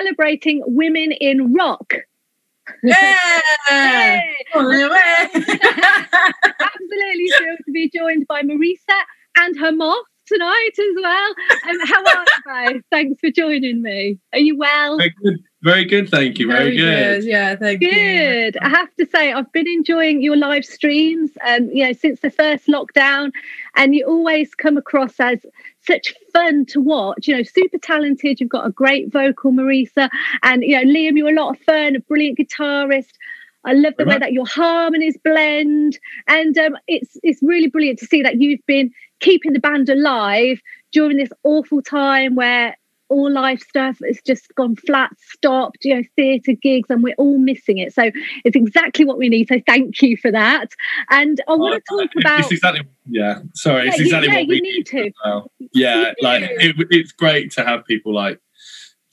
celebrating 0.00 0.62
women 0.66 1.12
in 1.12 1.52
rock. 1.52 1.94
Yeah. 2.82 3.16
Absolutely 4.54 5.00
thrilled 7.36 7.58
to 7.66 7.72
be 7.72 7.90
joined 7.94 8.26
by 8.28 8.42
Marisa 8.42 9.00
and 9.36 9.58
her 9.58 9.72
moth 9.72 10.04
tonight 10.26 10.70
as 10.78 10.96
well. 11.02 11.34
Um, 11.68 11.86
how 11.86 12.04
are 12.04 12.24
you 12.24 12.72
both? 12.74 12.82
Thanks 12.90 13.20
for 13.20 13.30
joining 13.30 13.82
me. 13.82 14.18
Are 14.32 14.38
you 14.38 14.56
well? 14.56 14.98
Very 14.98 15.14
good, 15.22 15.38
very 15.62 15.84
good 15.84 16.08
thank 16.08 16.38
you. 16.38 16.46
Very, 16.46 16.76
good. 16.76 17.24
Yeah, 17.24 17.56
thank 17.56 17.82
you. 17.82 17.90
Good. 17.90 18.56
I 18.58 18.68
have 18.68 18.94
to 18.96 19.06
say, 19.06 19.32
I've 19.32 19.50
been 19.52 19.68
enjoying 19.68 20.22
your 20.22 20.36
live 20.36 20.64
streams, 20.64 21.30
um, 21.46 21.68
you 21.72 21.84
know, 21.84 21.92
since 21.92 22.20
the 22.20 22.30
first 22.30 22.68
lockdown, 22.68 23.32
and 23.76 23.94
you 23.94 24.06
always 24.06 24.54
come 24.54 24.76
across 24.76 25.18
as 25.18 25.44
such 25.82 26.14
fun 26.32 26.66
to 26.66 26.80
watch. 26.80 27.26
You 27.26 27.36
know, 27.36 27.42
super 27.42 27.78
talented. 27.78 28.40
You've 28.40 28.48
got 28.48 28.66
a 28.66 28.70
great 28.70 29.12
vocal, 29.12 29.52
Marisa, 29.52 30.08
and 30.42 30.62
you 30.62 30.76
know, 30.76 30.90
Liam, 30.90 31.16
you're 31.16 31.30
a 31.30 31.34
lot 31.34 31.56
of 31.56 31.62
fun, 31.62 31.96
a 31.96 32.00
brilliant 32.00 32.38
guitarist. 32.38 33.12
I 33.64 33.74
love 33.74 33.94
the 33.98 34.06
way 34.06 34.16
that 34.16 34.32
your 34.32 34.46
harmonies 34.46 35.18
blend, 35.22 35.98
and 36.26 36.56
um, 36.56 36.76
it's 36.88 37.18
it's 37.22 37.42
really 37.42 37.68
brilliant 37.68 37.98
to 37.98 38.06
see 38.06 38.22
that 38.22 38.40
you've 38.40 38.64
been 38.66 38.90
keeping 39.20 39.52
the 39.52 39.60
band 39.60 39.88
alive 39.90 40.60
during 40.92 41.18
this 41.18 41.30
awful 41.44 41.82
time 41.82 42.34
where 42.34 42.76
all 43.10 43.30
live 43.30 43.60
stuff 43.60 43.98
has 44.06 44.20
just 44.24 44.54
gone 44.54 44.76
flat, 44.76 45.10
stopped, 45.18 45.84
you 45.84 45.94
know, 45.96 46.02
theatre 46.16 46.52
gigs, 46.52 46.88
and 46.88 47.02
we're 47.02 47.14
all 47.18 47.38
missing 47.38 47.78
it. 47.78 47.92
So 47.92 48.10
it's 48.44 48.56
exactly 48.56 49.04
what 49.04 49.18
we 49.18 49.28
need. 49.28 49.48
So 49.48 49.60
thank 49.66 50.00
you 50.00 50.16
for 50.16 50.30
that. 50.30 50.68
And 51.10 51.40
I 51.48 51.52
oh, 51.52 51.56
want 51.58 51.82
to 51.84 51.96
talk 51.98 52.10
about. 52.20 52.40
It's 52.40 52.52
exactly, 52.52 52.82
yeah, 53.06 53.40
sorry, 53.54 53.84
Yeah, 53.84 53.88
it's 53.90 53.98
you- 53.98 54.04
exactly 54.06 54.28
yeah, 54.28 54.38
what 54.38 54.48
we 54.48 54.56
you 54.56 54.62
need 54.62 54.86
to. 54.86 55.12
well. 55.24 55.50
Yeah, 55.72 56.12
like 56.22 56.44
it, 56.44 56.76
it's 56.90 57.12
great 57.12 57.50
to 57.52 57.64
have 57.64 57.84
people 57.84 58.14
like 58.14 58.40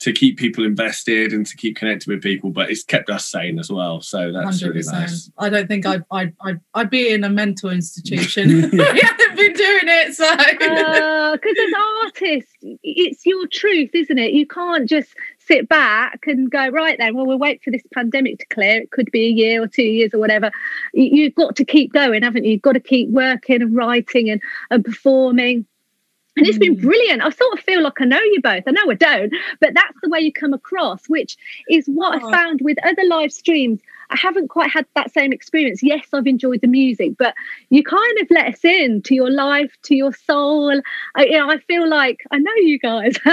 to 0.00 0.12
keep 0.12 0.38
people 0.38 0.64
invested 0.64 1.32
and 1.32 1.44
to 1.46 1.56
keep 1.56 1.76
connected 1.76 2.08
with 2.08 2.22
people, 2.22 2.50
but 2.50 2.70
it's 2.70 2.84
kept 2.84 3.10
us 3.10 3.26
sane 3.26 3.58
as 3.58 3.70
well. 3.70 4.00
So 4.00 4.32
that's 4.32 4.60
Hundred 4.60 4.76
really 4.76 4.86
nice. 4.86 5.30
I 5.38 5.48
don't 5.48 5.66
think 5.66 5.86
I'd, 5.86 6.04
I'd 6.10 6.32
I'd 6.40 6.60
I'd 6.74 6.90
be 6.90 7.12
in 7.12 7.24
a 7.24 7.28
mental 7.30 7.70
institution. 7.70 8.44
if 8.64 8.72
we 8.72 8.78
haven't 8.78 9.36
been 9.36 9.52
doing 9.54 9.80
it, 9.84 10.14
so 10.14 10.24
ah, 10.28 11.32
because 11.34 11.56
as 11.58 11.72
artists, 12.04 12.52
it's 12.82 13.26
your 13.26 13.46
truth, 13.48 13.90
isn't 13.92 14.18
it? 14.18 14.32
You 14.32 14.46
can't 14.46 14.88
just 14.88 15.14
sit 15.38 15.68
back 15.68 16.20
and 16.26 16.50
go 16.50 16.68
right 16.68 16.96
then. 16.98 17.16
Well, 17.16 17.26
we'll 17.26 17.38
wait 17.38 17.62
for 17.64 17.70
this 17.70 17.82
pandemic 17.92 18.38
to 18.38 18.46
clear. 18.46 18.82
It 18.82 18.90
could 18.92 19.10
be 19.10 19.26
a 19.26 19.30
year 19.30 19.62
or 19.62 19.66
two 19.66 19.82
years 19.82 20.14
or 20.14 20.18
whatever. 20.18 20.50
You- 20.94 21.08
You've 21.18 21.34
got 21.34 21.56
to 21.56 21.64
keep 21.64 21.92
going, 21.92 22.22
haven't 22.22 22.44
you? 22.44 22.52
You've 22.52 22.62
got 22.62 22.72
to 22.72 22.80
keep 22.80 23.08
working 23.10 23.60
and 23.62 23.74
writing 23.74 24.30
and, 24.30 24.40
and 24.70 24.84
performing. 24.84 25.66
And 26.38 26.46
it's 26.46 26.58
been 26.58 26.76
Mm. 26.76 26.82
brilliant. 26.82 27.22
I 27.22 27.30
sort 27.30 27.52
of 27.52 27.60
feel 27.64 27.82
like 27.82 28.00
I 28.00 28.04
know 28.04 28.20
you 28.20 28.40
both. 28.42 28.62
I 28.66 28.70
know 28.70 28.90
I 28.90 28.94
don't, 28.94 29.34
but 29.60 29.74
that's 29.74 29.98
the 30.02 30.08
way 30.08 30.20
you 30.20 30.32
come 30.32 30.54
across, 30.54 31.08
which 31.08 31.36
is 31.68 31.86
what 31.88 32.22
Oh. 32.22 32.28
I 32.28 32.32
found 32.32 32.60
with 32.62 32.78
other 32.86 33.04
live 33.04 33.32
streams. 33.32 33.80
I 34.10 34.16
haven't 34.16 34.48
quite 34.48 34.70
had 34.70 34.86
that 34.94 35.12
same 35.12 35.32
experience. 35.32 35.82
Yes, 35.82 36.06
I've 36.12 36.26
enjoyed 36.26 36.60
the 36.62 36.66
music, 36.68 37.12
but 37.18 37.34
you 37.70 37.82
kind 37.84 38.18
of 38.20 38.26
let 38.30 38.46
us 38.54 38.64
in 38.64 39.02
to 39.02 39.14
your 39.14 39.30
life, 39.30 39.72
to 39.84 39.94
your 39.94 40.12
soul. 40.12 40.80
I, 41.16 41.24
you 41.24 41.32
know, 41.38 41.50
I 41.50 41.58
feel 41.58 41.88
like 41.88 42.18
I 42.30 42.38
know 42.38 42.52
you 42.56 42.78
guys. 42.78 43.16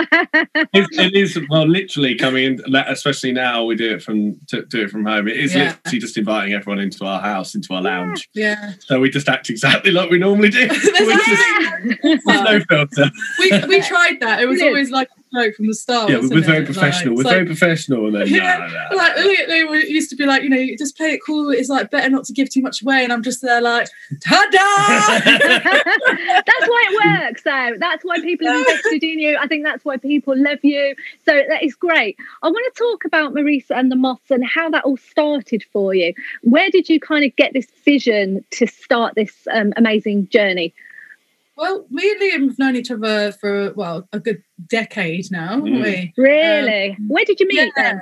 It, 0.73 0.87
it 0.91 1.13
is 1.15 1.39
well, 1.49 1.67
literally 1.67 2.15
coming 2.15 2.43
in, 2.65 2.75
especially 2.75 3.31
now 3.31 3.63
we 3.63 3.75
do 3.75 3.93
it 3.95 4.03
from 4.03 4.35
to, 4.47 4.65
do 4.65 4.83
it 4.83 4.89
from 4.89 5.05
home. 5.05 5.27
It 5.27 5.37
is 5.37 5.55
Yeah. 5.55 5.75
literally 5.85 5.99
just 5.99 6.17
inviting 6.17 6.53
everyone 6.53 6.79
into 6.79 7.05
our 7.05 7.21
house, 7.21 7.55
into 7.55 7.73
our 7.73 7.81
lounge. 7.81 8.29
yeah. 8.33 8.73
So 8.79 8.99
we 8.99 9.09
just 9.09 9.29
act 9.29 9.49
exactly 9.49 9.91
like 9.91 10.09
we 10.09 10.17
normally 10.19 10.49
do. 10.49 10.67
There's 10.67 10.83
We're 10.83 11.13
just- 11.15 12.01
there's 12.03 12.25
no 12.25 12.59
filter. 12.69 13.11
we 13.39 13.51
we 13.67 13.81
tried 13.81 14.19
that. 14.21 14.41
It 14.41 14.47
was 14.47 14.61
always 14.61 14.91
like 14.91 15.07
a 15.09 15.21
joke 15.35 15.55
from 15.55 15.67
the 15.67 15.75
start. 15.75 16.09
Yeah, 16.09 16.19
we're 16.21 16.41
very 16.41 16.63
it? 16.63 16.65
professional. 16.65 17.15
Like, 17.15 17.25
we're 17.25 17.31
it's 17.31 17.35
very 17.35 17.45
professional. 17.45 18.05
And 18.07 18.15
then, 18.15 18.27
Yeah, 18.35 18.57
nah, 18.57 18.67
nah, 18.67 18.95
like 18.95 19.15
they, 19.15 19.45
they 19.45 19.87
used 19.87 20.09
to 20.09 20.15
be 20.15 20.25
like, 20.25 20.43
you 20.43 20.49
know, 20.49 20.65
just 20.77 20.97
play 20.97 21.11
it 21.11 21.19
cool. 21.25 21.49
It's 21.51 21.69
like 21.69 21.91
better 21.91 22.09
not 22.09 22.25
to 22.25 22.33
give 22.33 22.49
too 22.49 22.61
much 22.61 22.81
away. 22.81 23.03
And 23.03 23.13
I'm 23.13 23.23
just 23.23 23.41
there 23.41 23.61
like, 23.61 23.87
ta-da! 24.21 25.19
that's 25.25 26.67
why 26.67 26.87
it 26.89 26.95
works 27.05 27.43
though 27.43 27.71
that's 27.79 28.03
why 28.03 28.19
people 28.19 28.47
are 28.47 28.55
invested 28.55 29.03
in 29.03 29.19
you 29.19 29.37
i 29.39 29.47
think 29.47 29.63
that's 29.63 29.83
why 29.85 29.97
people 29.97 30.33
love 30.37 30.59
you 30.63 30.95
so 31.25 31.41
that 31.47 31.63
is 31.63 31.75
great 31.75 32.17
i 32.43 32.47
want 32.47 32.73
to 32.73 32.79
talk 32.79 33.05
about 33.05 33.33
marisa 33.33 33.71
and 33.71 33.91
the 33.91 33.95
moths 33.95 34.31
and 34.31 34.45
how 34.45 34.69
that 34.69 34.83
all 34.83 34.97
started 34.97 35.63
for 35.71 35.93
you 35.93 36.13
where 36.41 36.69
did 36.69 36.89
you 36.89 36.99
kind 36.99 37.25
of 37.25 37.35
get 37.35 37.53
this 37.53 37.67
vision 37.83 38.43
to 38.51 38.67
start 38.67 39.15
this 39.15 39.47
um, 39.51 39.73
amazing 39.77 40.27
journey 40.29 40.73
well, 41.57 41.85
me 41.89 42.11
and 42.11 42.21
Liam 42.21 42.49
have 42.49 42.59
known 42.59 42.75
each 42.75 42.91
other 42.91 43.31
for 43.33 43.73
well 43.73 44.07
a 44.13 44.19
good 44.19 44.41
decade 44.67 45.31
now, 45.31 45.49
haven't 45.55 45.65
Mm. 45.73 45.83
we? 45.83 46.13
really 46.17 46.97
where 47.07 47.25
did 47.25 47.39
you 47.39 47.47
meet 47.47 47.71
Yeah. 47.77 47.83
them 47.93 48.01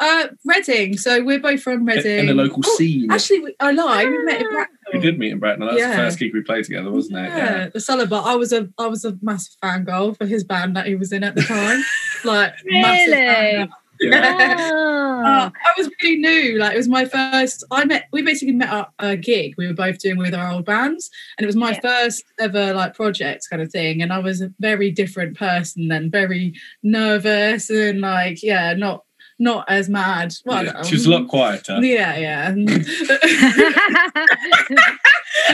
Uh, 0.00 0.26
Reading. 0.44 0.96
So 0.96 1.22
we're 1.22 1.38
both 1.38 1.62
from 1.62 1.84
Reading. 1.86 2.18
in 2.20 2.26
the 2.26 2.34
local 2.34 2.62
Oh, 2.66 2.76
scene. 2.76 3.10
Actually, 3.12 3.40
we, 3.40 3.54
I 3.60 3.70
lie. 3.70 4.04
We 4.04 4.24
met 4.24 4.40
in. 4.40 4.48
Bracknell. 4.50 4.92
we 4.92 4.98
did 4.98 5.18
meet 5.20 5.30
in 5.32 5.38
Bracknell. 5.38 5.68
That's 5.68 5.80
Yeah. 5.80 5.90
the 5.90 5.96
first 5.96 6.18
gig 6.18 6.34
we 6.34 6.42
played 6.42 6.64
together, 6.64 6.90
wasn't 6.90 7.18
it? 7.18 7.28
Yeah, 7.28 7.68
the 7.72 7.78
Cellar 7.80 8.06
Bar. 8.06 8.22
I 8.26 8.34
was 8.34 8.52
a 8.52 8.68
I 8.76 8.86
was 8.88 9.04
a 9.04 9.16
massive 9.22 9.54
fangirl 9.62 10.16
for 10.18 10.26
his 10.26 10.42
band 10.42 10.74
that 10.76 10.86
he 10.86 10.96
was 10.96 11.12
in 11.12 11.22
at 11.22 11.36
the 11.36 11.42
time. 11.42 11.80
like 12.24 12.54
massive 12.64 13.12
Really? 13.12 13.26
fangirl. 13.26 13.68
Yeah. 14.10 14.70
Ah. 15.26 15.46
Uh, 15.46 15.50
I 15.64 15.72
was 15.78 15.88
really 16.02 16.16
new. 16.18 16.58
Like 16.58 16.74
it 16.74 16.76
was 16.76 16.88
my 16.88 17.06
first. 17.06 17.64
I 17.70 17.84
met. 17.86 18.08
We 18.12 18.20
basically 18.20 18.52
met 18.54 18.68
at 18.70 18.88
a 18.98 19.16
gig 19.16 19.54
we 19.56 19.66
were 19.66 19.72
both 19.72 19.98
doing 19.98 20.18
with 20.18 20.34
our 20.34 20.50
old 20.52 20.66
bands, 20.66 21.08
and 21.38 21.44
it 21.44 21.46
was 21.46 21.56
my 21.56 21.70
Yeah. 21.70 21.80
first 21.80 22.24
ever 22.38 22.74
like 22.74 22.94
project 22.94 23.46
kind 23.48 23.62
of 23.62 23.70
thing. 23.72 24.02
And 24.02 24.12
I 24.12 24.18
was 24.18 24.42
a 24.42 24.52
very 24.60 24.90
different 24.90 25.38
person 25.38 25.88
then, 25.88 26.10
very 26.10 26.52
nervous 26.82 27.70
and 27.70 28.02
like 28.02 28.42
yeah, 28.42 28.74
not 28.74 29.04
not 29.38 29.64
as 29.70 29.88
mad. 29.88 30.34
Well, 30.44 30.64
Yeah. 30.64 30.72
don't. 30.72 30.86
She 30.86 30.94
was 30.96 31.06
a 31.06 31.10
lot 31.10 31.28
quieter. 31.28 31.78
Yeah, 31.82 32.16
yeah. 32.18 32.54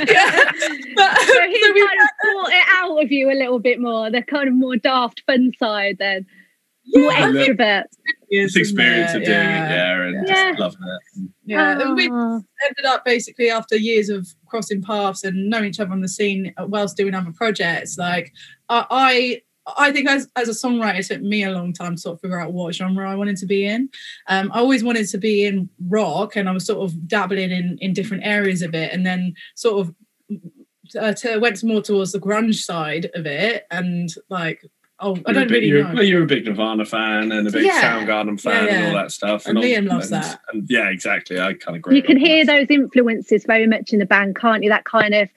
yeah. 0.07 0.53
But, 0.97 1.19
so 1.19 1.41
he 1.49 1.61
so 1.63 1.73
we- 1.73 1.87
kind 1.87 2.01
of 2.01 2.09
brought 2.23 2.53
it 2.53 2.65
out 2.75 3.03
of 3.03 3.11
you 3.13 3.31
a 3.31 3.35
little 3.39 3.59
bit 3.59 3.81
more 3.81 4.11
the 4.11 4.23
kind 4.23 4.49
of 4.49 4.55
more 4.55 4.77
daft 4.77 5.23
fun 5.27 5.53
side 5.59 5.97
then 5.99 6.27
more 6.95 7.13
Yeah. 7.13 7.27
extrovert 7.29 7.85
This 8.31 8.57
experience 8.57 9.13
of 9.15 9.25
doing 9.25 9.37
yeah. 9.37 9.67
it, 9.67 9.71
yeah, 9.71 10.19
and 10.19 10.29
Yeah. 10.29 10.51
just 10.51 10.61
loving 10.61 10.79
it. 10.83 11.31
Yeah, 11.47 11.81
and 11.81 11.97
we 11.97 12.05
ended 12.05 12.85
up 12.87 13.05
basically 13.05 13.51
after 13.51 13.77
years 13.77 14.09
of 14.09 14.29
crossing 14.47 14.83
paths 14.83 15.25
and 15.25 15.51
knowing 15.51 15.67
each 15.67 15.81
other 15.81 15.91
on 15.93 16.01
the 16.01 16.09
scene 16.09 16.55
whilst 16.59 16.97
doing 16.97 17.15
other 17.15 17.33
projects. 17.33 17.99
Like 17.99 18.33
I, 18.69 18.87
I, 18.91 19.43
I 19.89 19.93
think 19.93 20.09
as 20.09 20.29
as 20.37 20.49
a 20.49 20.53
songwriter, 20.53 21.01
it 21.01 21.07
took 21.07 21.23
me 21.23 21.43
a 21.43 21.51
long 21.51 21.73
time 21.73 21.97
to 21.97 22.01
sort 22.01 22.15
of 22.15 22.21
figure 22.21 22.41
out 22.41 22.53
what 22.53 22.75
genre 22.75 23.11
I 23.11 23.15
wanted 23.17 23.37
to 23.39 23.47
be 23.47 23.65
in. 23.67 23.89
Um, 24.29 24.51
I 24.55 24.61
always 24.61 24.85
wanted 24.85 25.09
to 25.09 25.19
be 25.19 25.45
in 25.45 25.69
rock, 25.89 26.37
and 26.37 26.49
I 26.49 26.53
was 26.53 26.65
sort 26.67 26.81
of 26.85 27.09
dabbling 27.09 27.51
in 27.51 27.79
in 27.81 27.93
different 27.93 28.25
areas 28.25 28.63
of 28.63 28.75
it, 28.75 28.93
and 28.93 29.05
then 29.05 29.35
sort 29.57 29.81
of 29.81 29.95
uh, 30.99 31.13
to, 31.15 31.39
went 31.39 31.63
more 31.63 31.83
towards 31.83 32.13
the 32.13 32.21
grunge 32.21 32.63
side 32.63 33.11
of 33.15 33.27
it, 33.27 33.67
and 33.73 34.09
like. 34.29 34.65
Oh, 35.03 35.13
I 35.15 35.17
You're 35.17 35.31
a 35.31 35.33
don't 35.35 35.43
big- 35.49 35.51
really 35.53 35.67
you're, 35.69 35.85
know. 35.89 35.95
well, 35.95 36.03
you're 36.05 36.23
a 36.23 36.27
big 36.27 36.45
Nirvana 36.45 36.85
fan 36.85 37.33
and 37.33 37.49
a 37.49 37.51
big 37.51 37.65
Yeah. 37.65 37.81
Soundgarden 37.83 38.41
fan 38.41 38.67
Yeah, 38.67 38.73
and 38.75 38.87
all 38.89 39.03
that 39.03 39.11
stuff. 39.13 39.47
And 39.47 39.57
all- 39.57 39.65
Liam 39.65 39.89
loves 39.89 40.13
and- 40.13 40.23
that. 40.23 40.41
And 40.53 40.67
yeah, 40.69 40.91
exactly. 40.91 41.39
I 41.41 41.55
kind 41.55 41.69
of 41.69 41.75
agree. 41.77 41.97
you 41.97 42.03
can 42.03 42.19
hear 42.19 42.45
those 42.45 42.67
influences 42.69 43.45
very 43.47 43.67
much 43.67 43.93
in 43.93 43.99
the 43.99 44.07
band 44.07 44.37
can't 44.37 44.63
you 44.63 44.69
that 44.69 44.85
kind 44.85 45.15
of 45.15 45.29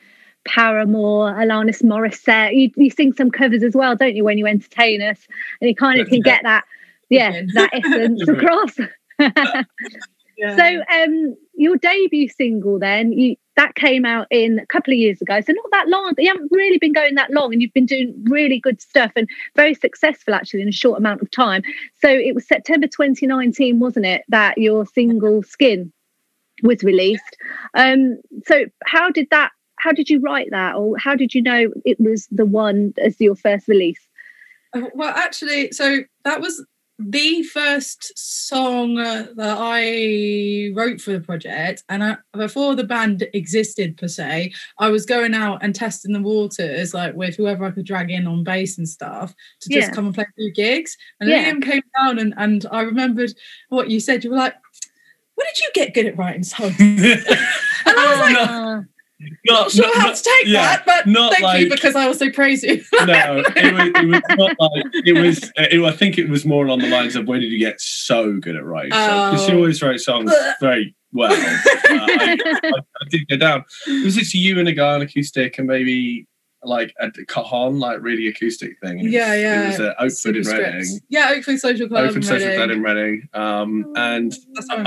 Paramore, 0.45 1.31
Alanis 1.33 1.81
Morissette. 1.81 2.53
You, 2.53 2.69
you 2.75 2.89
sing 2.89 3.13
some 3.13 3.31
covers 3.31 3.63
as 3.63 3.73
well, 3.73 3.95
don't 3.95 4.15
you, 4.15 4.25
when 4.25 4.37
you 4.37 4.45
entertain 4.45 5.01
us? 5.01 5.25
And 5.61 5.69
you 5.69 5.75
kind 5.75 6.01
of 6.01 6.07
can 6.09 6.17
Yeah. 6.17 6.23
get 6.23 6.43
that, 6.43 6.65
yeah, 7.09 7.41
that 7.53 7.69
essence 7.73 8.27
across. 8.27 8.77
Yeah. 10.35 10.55
So, 10.57 10.83
um, 10.91 11.35
your 11.55 11.77
debut 11.77 12.27
single 12.27 12.79
then, 12.79 13.11
you 13.13 13.35
that 13.55 13.75
came 13.75 14.05
out 14.05 14.27
in 14.31 14.59
a 14.59 14.65
couple 14.65 14.93
of 14.93 14.97
years 14.97 15.21
ago, 15.21 15.39
so 15.41 15.53
not 15.53 15.71
that 15.71 15.87
long. 15.87 16.13
You 16.17 16.27
haven't 16.27 16.51
really 16.51 16.77
been 16.77 16.93
going 16.93 17.15
that 17.15 17.31
long, 17.31 17.53
and 17.53 17.61
you've 17.61 17.73
been 17.73 17.85
doing 17.85 18.13
really 18.25 18.59
good 18.59 18.81
stuff 18.81 19.11
and 19.15 19.27
very 19.55 19.73
successful 19.73 20.33
actually 20.33 20.61
in 20.61 20.69
a 20.69 20.73
short 20.73 20.99
amount 20.99 21.21
of 21.21 21.29
time. 21.31 21.61
So 22.01 22.09
it 22.09 22.35
was 22.35 22.47
September 22.47 22.87
2019, 22.87 23.79
wasn't 23.79 24.05
it, 24.05 24.23
that 24.29 24.57
your 24.57 24.85
single 24.85 25.43
"Skin" 25.43 25.91
was 26.63 26.83
released? 26.83 27.37
Um, 27.73 28.19
so 28.45 28.65
how 28.85 29.09
did 29.11 29.27
that? 29.31 29.51
How 29.79 29.91
did 29.91 30.09
you 30.09 30.19
write 30.19 30.49
that, 30.51 30.75
or 30.75 30.97
how 30.97 31.15
did 31.15 31.33
you 31.33 31.41
know 31.41 31.71
it 31.85 31.99
was 31.99 32.27
the 32.31 32.45
one 32.45 32.93
as 32.97 33.19
your 33.19 33.35
first 33.35 33.67
release? 33.67 33.99
Uh, 34.73 34.89
Well, 34.95 35.13
actually, 35.15 35.71
so 35.71 35.99
that 36.23 36.41
was 36.41 36.65
the 37.09 37.43
first 37.43 38.11
song 38.17 38.97
uh, 38.97 39.27
that 39.35 39.57
I 39.59 40.71
wrote 40.75 41.01
for 41.01 41.11
the 41.11 41.19
project. 41.19 41.83
And 41.89 42.03
I, 42.03 42.17
before 42.33 42.75
the 42.75 42.83
band 42.83 43.27
existed 43.33 43.97
per 43.97 44.07
se, 44.07 44.53
I 44.79 44.89
was 44.89 45.05
going 45.05 45.33
out 45.33 45.59
and 45.61 45.73
testing 45.75 46.13
the 46.13 46.21
waters, 46.21 46.93
like 46.93 47.15
with 47.15 47.35
whoever 47.35 47.65
I 47.65 47.71
could 47.71 47.85
drag 47.85 48.11
in 48.11 48.27
on 48.27 48.43
bass 48.43 48.77
and 48.77 48.87
stuff 48.87 49.33
to 49.61 49.69
just 49.69 49.89
Yeah. 49.89 49.93
come 49.93 50.05
and 50.07 50.15
play 50.15 50.23
a 50.25 50.33
few 50.35 50.51
gigs. 50.53 50.97
And 51.19 51.29
Yeah. 51.29 51.51
Liam 51.51 51.61
came 51.63 51.81
down 51.97 52.19
and, 52.19 52.33
and 52.37 52.65
I 52.71 52.81
remembered 52.81 53.31
what 53.69 53.89
you 53.89 53.99
said. 53.99 54.23
You 54.23 54.31
were 54.31 54.37
like, 54.37 54.55
when 55.35 55.47
did 55.47 55.59
you 55.59 55.69
get 55.73 55.93
good 55.93 56.05
at 56.05 56.17
writing 56.17 56.43
songs? 56.43 56.75
And 57.85 57.99
I 57.99 58.11
was 58.11 58.19
like, 58.19 58.49
Ah, 58.49 58.81
not 59.45 59.71
sure 59.71 59.85
not- 59.87 59.95
how 59.95 60.11
to 60.13 60.23
take 60.23 60.47
yeah, 60.47 60.61
that, 60.61 60.85
but 60.85 61.07
not 61.07 61.33
thank 61.33 61.61
you 61.61 61.69
because 61.69 61.95
I 61.95 62.05
also 62.05 62.29
praise 62.31 62.63
you. 62.63 62.83
no, 63.05 63.43
it 63.55 63.73
was, 63.73 63.91
it 63.95 64.07
was 64.07 64.21
not 64.37 64.55
like 64.59 64.85
it 65.05 65.13
was. 65.21 65.51
It, 65.57 65.83
I 65.83 65.91
think 65.91 66.17
it 66.17 66.29
was 66.29 66.45
more 66.45 66.65
along 66.65 66.79
the 66.79 66.89
lines 66.89 67.15
of 67.15 67.27
where 67.27 67.39
did 67.39 67.51
you 67.51 67.59
get 67.59 67.79
so 67.79 68.37
good 68.37 68.55
at 68.55 68.63
writing? 68.65 68.89
Because 68.89 69.45
she 69.45 69.51
Oh. 69.53 69.57
always 69.57 69.81
wrote 69.81 69.99
songs 69.99 70.31
very 70.59 70.95
well. 71.11 71.31
Uh, 71.93 72.07
I, 72.09 72.37
I, 72.63 72.71
I 72.71 73.09
did 73.09 73.27
go 73.27 73.37
down. 73.37 73.63
It 73.85 74.03
was 74.03 74.17
it 74.17 74.33
you 74.33 74.57
and 74.57 74.67
a 74.67 74.71
guy 74.73 74.95
on 74.95 75.01
acoustic 75.03 75.59
and 75.59 75.67
maybe 75.67 76.25
like 76.65 76.93
a 76.99 77.11
cajon, 77.25 77.79
like 77.79 78.01
really 78.01 78.27
acoustic 78.27 78.79
thing? 78.79 78.99
It 78.99 79.03
was- 79.03 79.11
Yeah, 79.13 79.35
yeah. 79.35 79.63
It 79.63 79.67
was 79.67 79.79
at 79.79 79.95
Oakford 79.99 80.35
in 80.37 80.43
Reading. 80.47 80.99
Yeah, 81.09 81.31
Oakford 81.35 81.59
Social 81.59 81.87
Club. 81.87 82.05
Oakford 82.05 82.23
Social. 82.25 82.55
Club 82.55 82.69
in 82.71 82.81
Reading. 82.83 83.29
Um, 83.33 83.93
and 83.95 84.33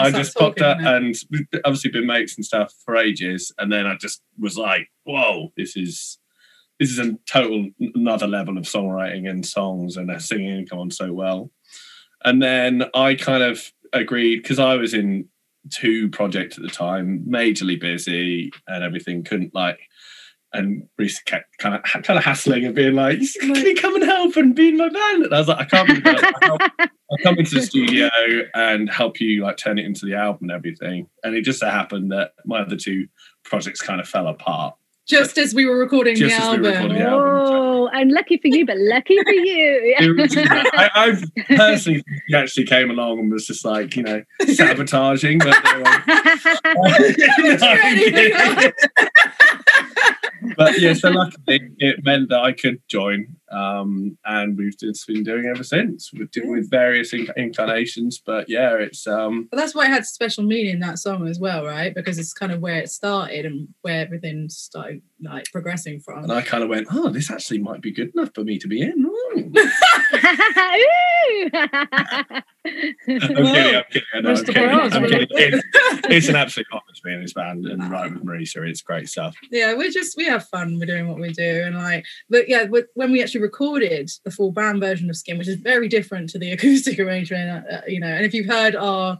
I 0.00 0.10
just 0.10 0.36
popped 0.36 0.60
up 0.62 0.78
and 0.80 1.14
we've 1.30 1.46
obviously 1.64 1.90
been 1.90 2.06
mates 2.06 2.36
and 2.36 2.44
stuff 2.44 2.72
for 2.84 2.96
ages. 2.96 3.52
And 3.58 3.72
then 3.72 3.86
I 3.86 3.96
just 3.96 4.22
was 4.38 4.56
like, 4.58 4.88
whoa, 5.04 5.52
this 5.56 5.76
is 5.76 6.18
this 6.78 6.90
is 6.90 6.98
a 6.98 7.14
total 7.26 7.70
another 7.94 8.26
level 8.26 8.58
of 8.58 8.64
songwriting 8.64 9.28
and 9.30 9.46
songs 9.46 9.96
and 9.96 10.10
uh, 10.10 10.18
singing 10.18 10.66
come 10.66 10.78
on 10.78 10.90
so 10.90 11.12
well. 11.12 11.50
And 12.24 12.42
then 12.42 12.84
I 12.94 13.14
kind 13.14 13.42
of 13.42 13.72
agreed 13.92 14.42
because 14.42 14.58
I 14.58 14.74
was 14.74 14.92
in 14.92 15.28
two 15.72 16.08
projects 16.10 16.56
at 16.58 16.62
the 16.62 16.68
time, 16.70 17.24
majorly 17.28 17.80
busy 17.80 18.50
and 18.68 18.84
everything, 18.84 19.24
couldn't 19.24 19.54
like 19.54 19.78
and 20.52 20.88
Reese 20.98 21.20
kept 21.22 21.58
kind 21.58 21.74
of 21.74 21.82
kind 21.82 22.18
of 22.18 22.24
hassling 22.24 22.64
and 22.64 22.74
being 22.74 22.94
like, 22.94 23.18
"Can 23.40 23.54
you 23.54 23.74
come 23.74 23.94
and 23.96 24.04
help 24.04 24.36
and 24.36 24.54
be 24.54 24.68
in 24.68 24.76
my 24.76 24.88
band?" 24.88 25.24
And 25.24 25.34
I 25.34 25.38
was 25.38 25.48
like, 25.48 25.58
"I 25.60 25.64
can't 25.64 26.04
be 26.04 26.10
I'll 26.10 27.18
come 27.22 27.38
into 27.38 27.56
the 27.56 27.62
studio 27.66 28.08
and 28.54 28.90
help 28.90 29.20
you 29.20 29.42
like 29.42 29.56
turn 29.56 29.78
it 29.78 29.84
into 29.84 30.06
the 30.06 30.14
album 30.14 30.48
and 30.48 30.52
everything." 30.52 31.08
And 31.22 31.34
it 31.34 31.42
just 31.42 31.60
so 31.60 31.68
happened 31.68 32.12
that 32.12 32.32
my 32.44 32.60
other 32.60 32.76
two 32.76 33.06
projects 33.44 33.80
kind 33.82 34.00
of 34.00 34.08
fell 34.08 34.28
apart. 34.28 34.74
Just 35.06 35.38
as 35.38 35.54
we 35.54 35.66
were 35.66 35.78
recording 35.78 36.16
Just 36.16 36.36
the 36.36 36.42
as 36.42 36.56
we 36.58 36.62
were 36.62 36.68
album. 36.68 36.82
recording 36.90 36.98
the 36.98 37.08
album. 37.08 37.28
Oh, 37.46 37.88
and 37.92 38.10
lucky 38.10 38.38
for 38.38 38.48
you, 38.48 38.66
but 38.66 38.76
lucky 38.76 39.16
for 39.22 39.30
you. 39.32 39.94
I, 40.36 40.90
I've 40.96 41.22
personally 41.56 42.02
he 42.26 42.34
actually 42.34 42.66
came 42.66 42.90
along 42.90 43.20
and 43.20 43.30
was 43.30 43.46
just 43.46 43.64
like, 43.64 43.94
you 43.94 44.02
know, 44.02 44.22
sabotaging. 44.52 45.38
But, 45.38 45.56
they 45.64 45.76
were- 45.76 45.82
but 50.56 50.80
yeah, 50.80 50.92
so 50.94 51.10
luckily 51.10 51.60
it 51.78 52.04
meant 52.04 52.28
that 52.30 52.40
I 52.40 52.52
could 52.52 52.80
join, 52.88 53.36
um, 53.50 54.18
and 54.24 54.56
we've 54.56 54.76
just 54.78 55.06
been 55.06 55.22
doing 55.22 55.46
ever 55.46 55.64
since 55.64 56.12
with, 56.12 56.30
with 56.44 56.70
various 56.70 57.12
inc- 57.12 57.34
inclinations. 57.36 58.20
But 58.24 58.48
yeah, 58.48 58.74
it's 58.74 59.06
um, 59.06 59.48
But 59.50 59.58
that's 59.58 59.74
why 59.74 59.86
it 59.86 59.90
had 59.90 60.06
special 60.06 60.44
meaning 60.44 60.80
that 60.80 60.98
song 60.98 61.28
as 61.28 61.38
well, 61.38 61.64
right? 61.64 61.94
Because 61.94 62.18
it's 62.18 62.32
kind 62.32 62.52
of 62.52 62.60
where 62.60 62.80
it 62.80 62.90
started 62.90 63.46
and 63.46 63.68
where 63.82 64.00
everything 64.00 64.48
started 64.48 65.02
like 65.22 65.46
progressing 65.52 66.00
from. 66.00 66.24
and 66.24 66.32
I 66.32 66.42
kind 66.42 66.62
of 66.62 66.68
went, 66.68 66.88
oh, 66.92 67.08
this 67.08 67.30
actually 67.30 67.58
might 67.58 67.80
be 67.80 67.92
good 67.92 68.12
enough 68.14 68.30
for 68.34 68.44
me 68.44 68.58
to 68.58 68.68
be 68.68 68.82
in. 68.82 68.92
Ooh. 71.56 71.62
Ooh. 73.08 73.16
I'm 73.16 73.84
kidding, 73.90 74.04
I'm 74.14 74.24
kidding, 74.24 74.26
I'm 74.26 74.44
kidding, 74.44 74.92
I'm 74.92 75.06
kidding. 75.06 75.28
It's, 75.30 76.06
it's 76.08 76.28
an 76.28 76.36
absolute 76.36 76.66
honor 76.72 76.82
to 76.94 77.02
be 77.02 77.12
in 77.12 77.22
this 77.22 77.32
band 77.32 77.66
and 77.66 77.90
write 77.90 78.12
with 78.12 78.24
Marisa. 78.24 78.68
It's 78.68 78.82
great 78.82 79.08
stuff. 79.08 79.36
yeah, 79.50 79.74
we're 79.74 79.90
just 79.90 80.16
we 80.16 80.24
have 80.26 80.46
fun. 80.48 80.78
We're 80.78 80.86
doing 80.86 81.08
what 81.08 81.18
we 81.18 81.32
do, 81.32 81.62
and 81.64 81.76
like, 81.76 82.04
but 82.28 82.48
yeah, 82.48 82.66
when 82.94 83.12
we 83.12 83.22
actually 83.22 83.42
recorded 83.42 84.10
the 84.24 84.30
full 84.30 84.52
band 84.52 84.80
version 84.80 85.08
of 85.10 85.16
Skin, 85.16 85.38
which 85.38 85.48
is 85.48 85.56
very 85.56 85.88
different 85.88 86.30
to 86.30 86.38
the 86.38 86.52
acoustic 86.56 86.98
arrangement, 86.98 87.64
uh, 87.70 87.80
you 87.86 88.00
know, 88.00 88.08
and 88.08 88.24
if 88.24 88.34
you've 88.34 88.46
heard 88.46 88.74
our 88.76 89.18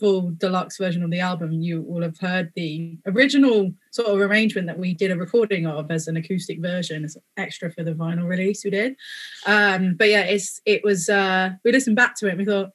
full 0.00 0.32
deluxe 0.38 0.78
version 0.78 1.04
of 1.04 1.10
the 1.10 1.20
album, 1.20 1.52
you 1.52 1.82
will 1.82 2.02
have 2.02 2.18
heard 2.18 2.50
the 2.56 2.98
original 3.06 3.72
sort 3.92 4.08
of 4.08 4.18
arrangement 4.18 4.66
that 4.66 4.78
we 4.78 4.94
did 4.94 5.10
a 5.10 5.16
recording 5.16 5.66
of 5.66 5.90
as 5.90 6.08
an 6.08 6.16
acoustic 6.16 6.60
version, 6.60 7.04
as 7.04 7.16
extra 7.36 7.70
for 7.70 7.84
the 7.84 7.92
vinyl 7.92 8.26
release 8.26 8.64
we 8.64 8.70
did. 8.70 8.96
Um, 9.46 9.94
but 9.96 10.08
yeah, 10.08 10.22
it's 10.22 10.60
it 10.64 10.82
was 10.82 11.08
uh, 11.08 11.50
we 11.64 11.70
listened 11.70 11.96
back 11.96 12.16
to 12.16 12.26
it 12.26 12.30
and 12.30 12.38
we 12.38 12.44
thought. 12.44 12.70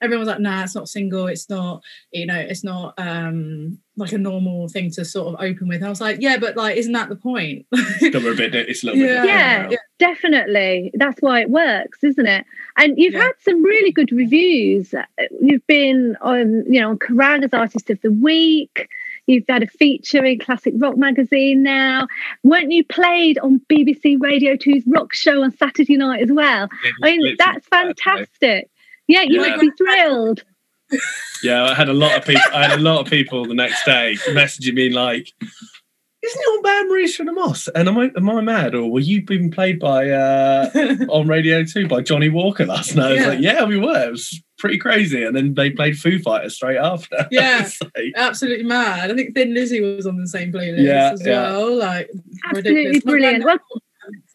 Everyone 0.00 0.20
was 0.20 0.28
like, 0.28 0.40
"Nah, 0.40 0.62
it's 0.64 0.74
not 0.74 0.88
single. 0.88 1.26
It's 1.26 1.48
not, 1.50 1.82
you 2.12 2.26
know, 2.26 2.38
it's 2.38 2.62
not 2.64 2.94
um 2.98 3.78
like 3.96 4.12
a 4.12 4.18
normal 4.18 4.68
thing 4.68 4.90
to 4.92 5.04
sort 5.04 5.34
of 5.34 5.40
open 5.44 5.68
with." 5.68 5.82
I 5.82 5.88
was 5.88 6.00
like, 6.00 6.18
"Yeah, 6.20 6.36
but 6.38 6.56
like, 6.56 6.76
isn't 6.76 6.92
that 6.92 7.08
the 7.08 7.16
point?" 7.16 7.66
But 7.70 8.22
we're 8.22 8.32
a 8.32 8.36
bit, 8.36 8.54
it's 8.54 8.82
a 8.82 8.86
little 8.86 9.00
bit. 9.00 9.10
Yeah. 9.24 9.62
different 9.68 9.72
yeah, 9.72 9.78
definitely. 9.98 10.90
That's 10.94 11.20
why 11.20 11.40
it 11.40 11.50
works, 11.50 12.02
isn't 12.04 12.26
it? 12.26 12.44
And 12.76 12.96
you've 12.96 13.14
Yeah. 13.14 13.22
had 13.24 13.32
some 13.40 13.62
really 13.64 13.90
good 13.92 14.12
reviews. 14.12 14.94
You've 15.40 15.66
been 15.66 16.16
on, 16.20 16.64
you 16.72 16.80
know, 16.80 16.90
on 16.90 16.98
Kerrang 16.98 17.44
as 17.44 17.52
Artist 17.52 17.90
of 17.90 18.00
the 18.02 18.12
Week. 18.12 18.88
You've 19.26 19.44
had 19.46 19.62
a 19.62 19.66
feature 19.66 20.24
in 20.24 20.38
Classic 20.38 20.72
Rock 20.78 20.96
magazine 20.96 21.62
now. 21.62 22.06
Weren't 22.44 22.72
you 22.72 22.82
played 22.82 23.38
on 23.40 23.60
BBC 23.70 24.16
Radio 24.18 24.54
2's 24.56 24.84
Rock 24.86 25.12
Show 25.12 25.42
on 25.42 25.54
Saturday 25.54 25.96
night 25.98 26.22
as 26.22 26.32
well? 26.32 26.68
I 27.02 27.16
mean, 27.18 27.36
that's 27.38 27.66
fantastic. 27.68 28.70
Yeah, 29.08 29.22
you 29.22 29.42
Yeah. 29.42 29.48
must 29.56 29.60
be 29.60 29.70
thrilled. 29.76 30.44
Yeah, 31.44 31.64
I 31.66 31.74
had 31.74 31.88
a 31.88 31.92
lot 31.92 32.16
of 32.18 32.24
people. 32.24 32.42
I 32.52 32.66
had 32.66 32.78
a 32.78 32.82
lot 32.82 32.98
of 33.00 33.06
people 33.06 33.44
the 33.44 33.54
next 33.54 33.84
day 33.84 34.16
messaging 34.30 34.74
me 34.74 34.88
like, 34.90 35.32
"Isn't 35.40 36.42
your 36.46 36.62
band 36.62 36.88
Maurice 36.88 37.14
from 37.14 37.26
the 37.26 37.32
Moss?" 37.32 37.68
And 37.76 37.86
am 37.88 37.96
I 37.98 38.10
am 38.16 38.28
I 38.28 38.40
mad 38.40 38.74
or 38.74 38.90
were 38.90 38.98
you 39.00 39.22
being 39.24 39.50
played 39.50 39.78
by 39.78 40.08
uh, 40.10 40.70
on 41.10 41.28
Radio 41.28 41.62
Two 41.62 41.86
by 41.86 42.00
Johnnie 42.00 42.28
Walker 42.30 42.66
last 42.66 42.96
night? 42.96 43.06
I 43.06 43.12
was 43.12 43.20
Yeah. 43.20 43.26
like, 43.28 43.40
"Yeah, 43.40 43.64
we 43.66 43.78
were." 43.78 44.08
It 44.08 44.10
was 44.12 44.42
pretty 44.58 44.78
crazy. 44.78 45.22
And 45.22 45.36
then 45.36 45.54
they 45.54 45.70
played 45.70 45.96
Foo 45.98 46.18
Fighters 46.18 46.56
straight 46.56 46.78
after. 46.78 47.28
Yeah. 47.30 47.68
Like- 47.94 48.14
Absolutely 48.16 48.64
mad. 48.64 49.10
I 49.10 49.14
think 49.14 49.34
Thin 49.34 49.54
Lizzy 49.54 49.80
was 49.80 50.06
on 50.08 50.16
the 50.16 50.26
same 50.26 50.50
playlist 50.52 50.82
Yeah, 50.82 51.12
as 51.12 51.24
yeah. 51.24 51.52
well. 51.52 51.76
Like 51.76 52.10
Absolutely 52.46 52.86
ridiculous. 52.86 53.04
My 53.04 53.10
brilliant. 53.12 53.60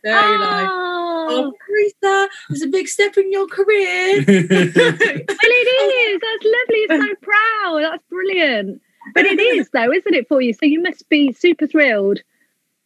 Granddad 0.03 0.39
Well, 0.39 0.49
Day, 0.49 0.63
like, 0.63 0.69
oh, 0.71 1.27
oh, 1.29 2.05
Marisa, 2.07 2.27
it's 2.49 2.63
a 2.63 2.67
big 2.67 2.87
step 2.87 3.17
in 3.17 3.31
your 3.31 3.47
career. 3.47 4.15
well, 4.27 4.27
it 4.27 5.27
oh. 5.29 6.09
is. 6.09 6.21
That's 6.21 6.45
lovely. 6.45 6.85
You're 6.89 7.07
so 7.07 7.15
proud. 7.21 7.79
That's 7.83 8.03
brilliant. 8.09 8.81
But 9.13 9.25
it 9.25 9.39
is, 9.39 9.69
though, 9.73 9.91
isn't 9.91 10.13
it, 10.13 10.27
for 10.27 10.41
you? 10.41 10.53
So 10.53 10.65
you 10.65 10.81
must 10.81 11.07
be 11.09 11.31
super 11.33 11.67
thrilled. 11.67 12.19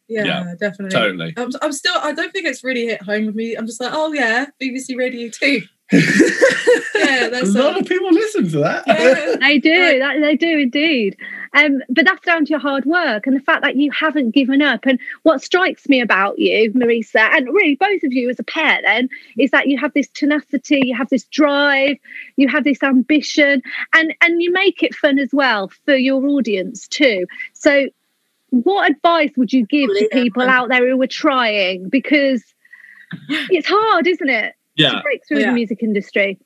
yeah, 0.08 0.24
Yeah, 0.24 0.54
definitely. 0.58 0.90
totally. 0.90 1.34
I'm, 1.36 1.50
I'm 1.62 1.72
still. 1.72 1.94
I 1.96 2.12
don't 2.12 2.32
think 2.32 2.46
it's 2.46 2.64
really 2.64 2.86
hit 2.86 3.02
home 3.02 3.26
with 3.26 3.34
me. 3.36 3.54
I'm 3.54 3.66
just 3.66 3.80
like, 3.80 3.92
oh 3.94 4.12
yeah, 4.12 4.46
BBC 4.60 4.96
Radio 4.96 5.28
Two. 5.30 5.62
Yeah, 6.94 7.28
a 7.28 7.46
lot 7.46 7.80
of 7.80 7.86
people 7.86 8.10
listen 8.10 8.50
to 8.50 8.58
that. 8.58 8.84
yeah. 8.86 9.36
They 9.40 9.58
do. 9.58 9.70
Right. 9.70 9.98
That, 10.00 10.20
they 10.20 10.36
do 10.36 10.58
indeed. 10.58 11.16
Um, 11.58 11.80
but 11.88 12.04
that's 12.04 12.24
down 12.24 12.44
to 12.44 12.50
your 12.50 12.60
hard 12.60 12.84
work 12.84 13.26
and 13.26 13.34
the 13.34 13.40
fact 13.40 13.62
that 13.62 13.74
you 13.74 13.90
haven't 13.90 14.30
given 14.30 14.62
up. 14.62 14.86
And 14.86 14.98
what 15.24 15.42
strikes 15.42 15.88
me 15.88 16.00
about 16.00 16.38
you, 16.38 16.70
Marisa, 16.72 17.28
and 17.36 17.48
really 17.48 17.74
both 17.74 18.04
of 18.04 18.12
you 18.12 18.30
as 18.30 18.38
a 18.38 18.44
pair, 18.44 18.78
then, 18.82 19.08
is 19.36 19.50
that 19.50 19.66
you 19.66 19.76
have 19.76 19.92
this 19.92 20.08
tenacity, 20.08 20.80
you 20.84 20.94
have 20.94 21.08
this 21.08 21.24
drive, 21.24 21.96
you 22.36 22.46
have 22.48 22.62
this 22.62 22.82
ambition, 22.82 23.62
and 23.92 24.14
and 24.22 24.40
you 24.40 24.52
make 24.52 24.82
it 24.82 24.94
fun 24.94 25.18
as 25.18 25.30
well 25.32 25.68
for 25.84 25.96
your 25.96 26.24
audience 26.28 26.86
too. 26.86 27.26
So, 27.54 27.88
what 28.50 28.90
advice 28.90 29.32
would 29.36 29.52
you 29.52 29.66
give 29.66 29.90
to 29.90 30.08
people 30.12 30.44
out 30.44 30.68
there 30.68 30.88
who 30.88 31.02
are 31.02 31.06
trying? 31.08 31.88
Because 31.88 32.44
it's 33.28 33.66
hard, 33.68 34.06
isn't 34.06 34.30
it, 34.30 34.54
Yeah. 34.76 34.90
to 34.92 35.00
break 35.02 35.26
through 35.26 35.40
Yeah. 35.40 35.46
the 35.46 35.52
music 35.52 35.82
industry? 35.82 36.38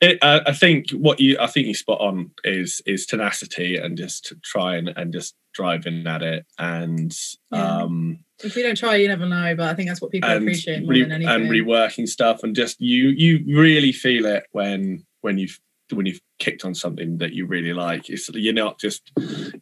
It, 0.00 0.18
uh, 0.22 0.40
I 0.46 0.52
think 0.52 0.90
what 0.90 1.20
you 1.20 1.38
I 1.40 1.46
think 1.46 1.66
you 1.66 1.74
spot 1.74 2.00
on 2.00 2.30
is 2.44 2.82
is 2.84 3.06
tenacity 3.06 3.76
and 3.76 3.96
just 3.96 4.32
trying 4.44 4.88
and 4.88 5.12
just 5.12 5.34
driving 5.54 6.06
at 6.06 6.22
it 6.22 6.44
and 6.58 7.16
Yeah. 7.50 7.78
um 7.78 8.18
If 8.44 8.54
you 8.56 8.62
don't 8.62 8.76
try, 8.76 8.96
you 8.96 9.08
never 9.08 9.26
know. 9.26 9.54
But 9.56 9.68
I 9.70 9.74
think 9.74 9.88
that's 9.88 10.02
what 10.02 10.10
people 10.10 10.28
and 10.28 10.42
appreciate 10.42 10.82
more 10.82 10.90
re- 10.90 11.02
than 11.02 11.12
anything. 11.12 11.34
and 11.34 11.50
reworking 11.50 12.06
stuff 12.06 12.42
and 12.42 12.54
just 12.54 12.78
you 12.80 13.08
you 13.08 13.42
really 13.58 13.92
feel 13.92 14.26
it 14.26 14.44
when 14.52 15.04
when 15.22 15.38
you've 15.38 15.58
when 15.92 16.04
you've 16.04 16.20
kicked 16.40 16.64
on 16.64 16.74
something 16.74 17.16
that 17.18 17.32
you 17.32 17.46
really 17.46 17.72
like 17.72 18.10
it's 18.10 18.28
you're 18.34 18.52
not 18.52 18.78
just 18.78 19.12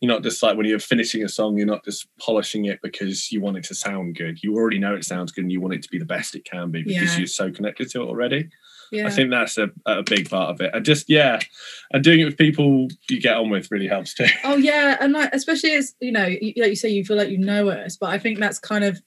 you're 0.00 0.08
not 0.14 0.22
just 0.24 0.42
like 0.42 0.56
when 0.56 0.66
you're 0.66 0.78
finishing 0.80 1.22
a 1.22 1.28
song 1.28 1.56
you're 1.58 1.66
not 1.66 1.84
just 1.84 2.08
polishing 2.18 2.64
it 2.64 2.80
because 2.82 3.30
you 3.30 3.42
want 3.42 3.58
it 3.58 3.62
to 3.62 3.74
sound 3.74 4.16
good 4.16 4.42
you 4.42 4.54
already 4.54 4.78
know 4.78 4.94
it 4.96 5.04
sounds 5.04 5.30
good 5.32 5.42
and 5.44 5.52
you 5.52 5.60
want 5.60 5.74
it 5.74 5.82
to 5.82 5.88
be 5.90 5.98
the 5.98 6.04
best 6.06 6.34
it 6.34 6.44
can 6.46 6.70
be 6.70 6.82
because 6.82 7.12
Yeah. 7.12 7.18
you're 7.18 7.26
so 7.26 7.52
connected 7.52 7.90
to 7.90 8.00
it 8.00 8.06
already 8.06 8.48
yeah. 8.92 9.06
I 9.06 9.10
think 9.10 9.30
that's 9.30 9.58
a, 9.58 9.70
a 9.86 10.02
big 10.02 10.30
part 10.30 10.50
of 10.50 10.60
it. 10.60 10.70
And 10.74 10.84
just 10.84 11.08
yeah, 11.08 11.40
and 11.92 12.02
doing 12.02 12.20
it 12.20 12.24
with 12.24 12.38
people 12.38 12.88
you 13.08 13.20
get 13.20 13.36
on 13.36 13.50
with 13.50 13.70
really 13.70 13.88
helps 13.88 14.14
too. 14.14 14.26
Oh 14.44 14.56
yeah, 14.56 14.96
and 15.00 15.12
like 15.12 15.30
especially 15.32 15.72
as 15.74 15.94
you 16.00 16.12
know, 16.12 16.26
you, 16.26 16.54
like 16.56 16.70
you 16.70 16.76
say, 16.76 16.88
you 16.88 17.04
feel 17.04 17.16
like 17.16 17.30
you 17.30 17.38
know 17.38 17.68
us, 17.68 17.96
but 17.96 18.10
I 18.10 18.18
think 18.18 18.38
that's 18.38 18.58
kind 18.58 18.84
of 18.84 19.00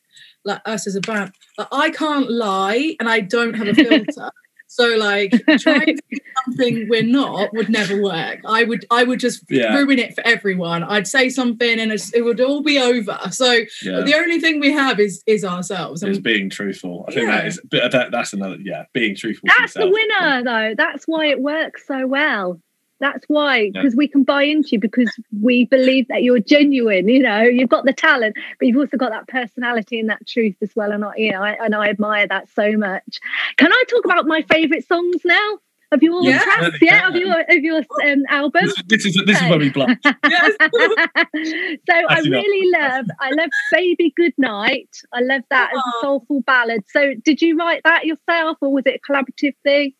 like 0.43 0.61
us 0.65 0.87
as 0.87 0.95
a 0.95 1.01
band. 1.01 1.33
Like, 1.57 1.67
I 1.71 1.89
can't 1.89 2.29
lie, 2.31 2.95
and 2.99 3.09
I 3.09 3.19
don't 3.21 3.53
have 3.53 3.67
a 3.67 3.73
filter. 3.75 4.31
So 4.67 4.95
like 4.97 5.31
trying 5.59 5.95
to 5.95 6.01
be 6.09 6.21
something 6.45 6.87
we're 6.89 7.03
not 7.03 7.53
would 7.53 7.69
never 7.69 8.01
work. 8.01 8.39
I 8.45 8.63
would 8.63 8.85
I 8.91 9.03
would 9.03 9.19
just 9.19 9.43
Yeah. 9.49 9.75
ruin 9.77 9.99
it 9.99 10.13
for 10.13 10.25
everyone. 10.25 10.83
I'd 10.83 11.07
say 11.07 11.29
something 11.29 11.79
and 11.79 11.91
it 11.91 12.21
would 12.23 12.39
all 12.41 12.61
be 12.61 12.77
over. 12.79 13.17
So 13.31 13.51
Yeah. 13.83 14.01
the 14.01 14.15
only 14.15 14.39
thing 14.39 14.59
we 14.59 14.71
have 14.73 14.99
is 14.99 15.23
is 15.25 15.43
ourselves. 15.45 16.03
Is 16.03 16.17
And 16.17 16.23
being 16.23 16.49
truthful. 16.49 17.05
I 17.07 17.13
think 17.13 17.27
that 17.27 17.43
Yeah. 17.43 17.47
is 17.47 17.61
but 17.71 17.91
that, 17.91 18.11
that's 18.11 18.33
another 18.33 18.57
yeah, 18.61 18.83
being 18.93 19.15
truthful 19.15 19.47
to 19.47 19.55
That's 19.59 19.73
the 19.73 19.87
winner, 19.89 20.43
though. 20.43 20.73
That's 20.77 21.05
why 21.05 21.27
it 21.27 21.39
works 21.41 21.85
so 21.87 22.05
well. 22.07 22.61
That's 22.99 23.25
why, 23.27 23.69
because 23.71 23.93
yeah. 23.93 23.97
we 23.97 24.07
can 24.07 24.23
buy 24.23 24.43
into 24.43 24.69
you 24.73 24.79
because 24.79 25.11
we 25.41 25.65
believe 25.65 26.07
that 26.07 26.23
you're 26.23 26.39
genuine. 26.39 27.07
You 27.07 27.21
know, 27.21 27.41
you've 27.41 27.69
got 27.69 27.85
the 27.85 27.93
talent, 27.93 28.35
but 28.59 28.67
you've 28.67 28.77
also 28.77 28.97
got 28.97 29.11
that 29.11 29.27
personality 29.27 29.99
and 29.99 30.09
that 30.09 30.25
truth 30.25 30.55
as 30.61 30.71
well. 30.75 30.91
And 30.91 31.05
I, 31.05 31.11
you 31.15 31.31
know, 31.31 31.43
I, 31.43 31.51
and 31.63 31.75
I 31.75 31.89
admire 31.89 32.27
that 32.27 32.49
so 32.55 32.75
much. 32.77 33.19
Can 33.57 33.71
I 33.71 33.83
talk 33.89 34.05
about 34.05 34.25
my 34.25 34.41
favourite 34.43 34.87
songs 34.87 35.21
now? 35.23 35.59
of 35.91 36.01
your 36.03 36.21
yeah. 36.23 36.43
tracks, 36.43 36.77
yeah, 36.81 37.07
of 37.07 37.15
your 37.15 37.39
of 37.39 37.63
your 37.63 37.77
um, 38.03 38.23
album. 38.29 38.65
This, 38.65 38.83
this 38.87 39.05
is 39.05 39.23
this 39.25 39.41
is 39.41 39.49
where 39.49 39.59
we 39.59 39.69
blush. 39.69 39.95
so 40.03 40.11
I 40.13 42.19
really 42.25 42.71
love 42.71 43.05
I 43.19 43.31
love 43.31 43.49
Baby 43.71 44.13
Goodnight. 44.15 44.89
I 45.13 45.21
love 45.21 45.43
that 45.49 45.71
Aww. 45.73 45.77
as 45.77 45.83
a 45.87 45.91
soulful 46.01 46.41
ballad. 46.41 46.83
So 46.89 47.13
did 47.23 47.41
you 47.41 47.57
write 47.57 47.81
that 47.85 48.05
yourself 48.05 48.57
or 48.61 48.73
was 48.73 48.85
it 48.85 48.99
a 49.01 49.11
collaborative 49.11 49.55
thing? 49.63 49.93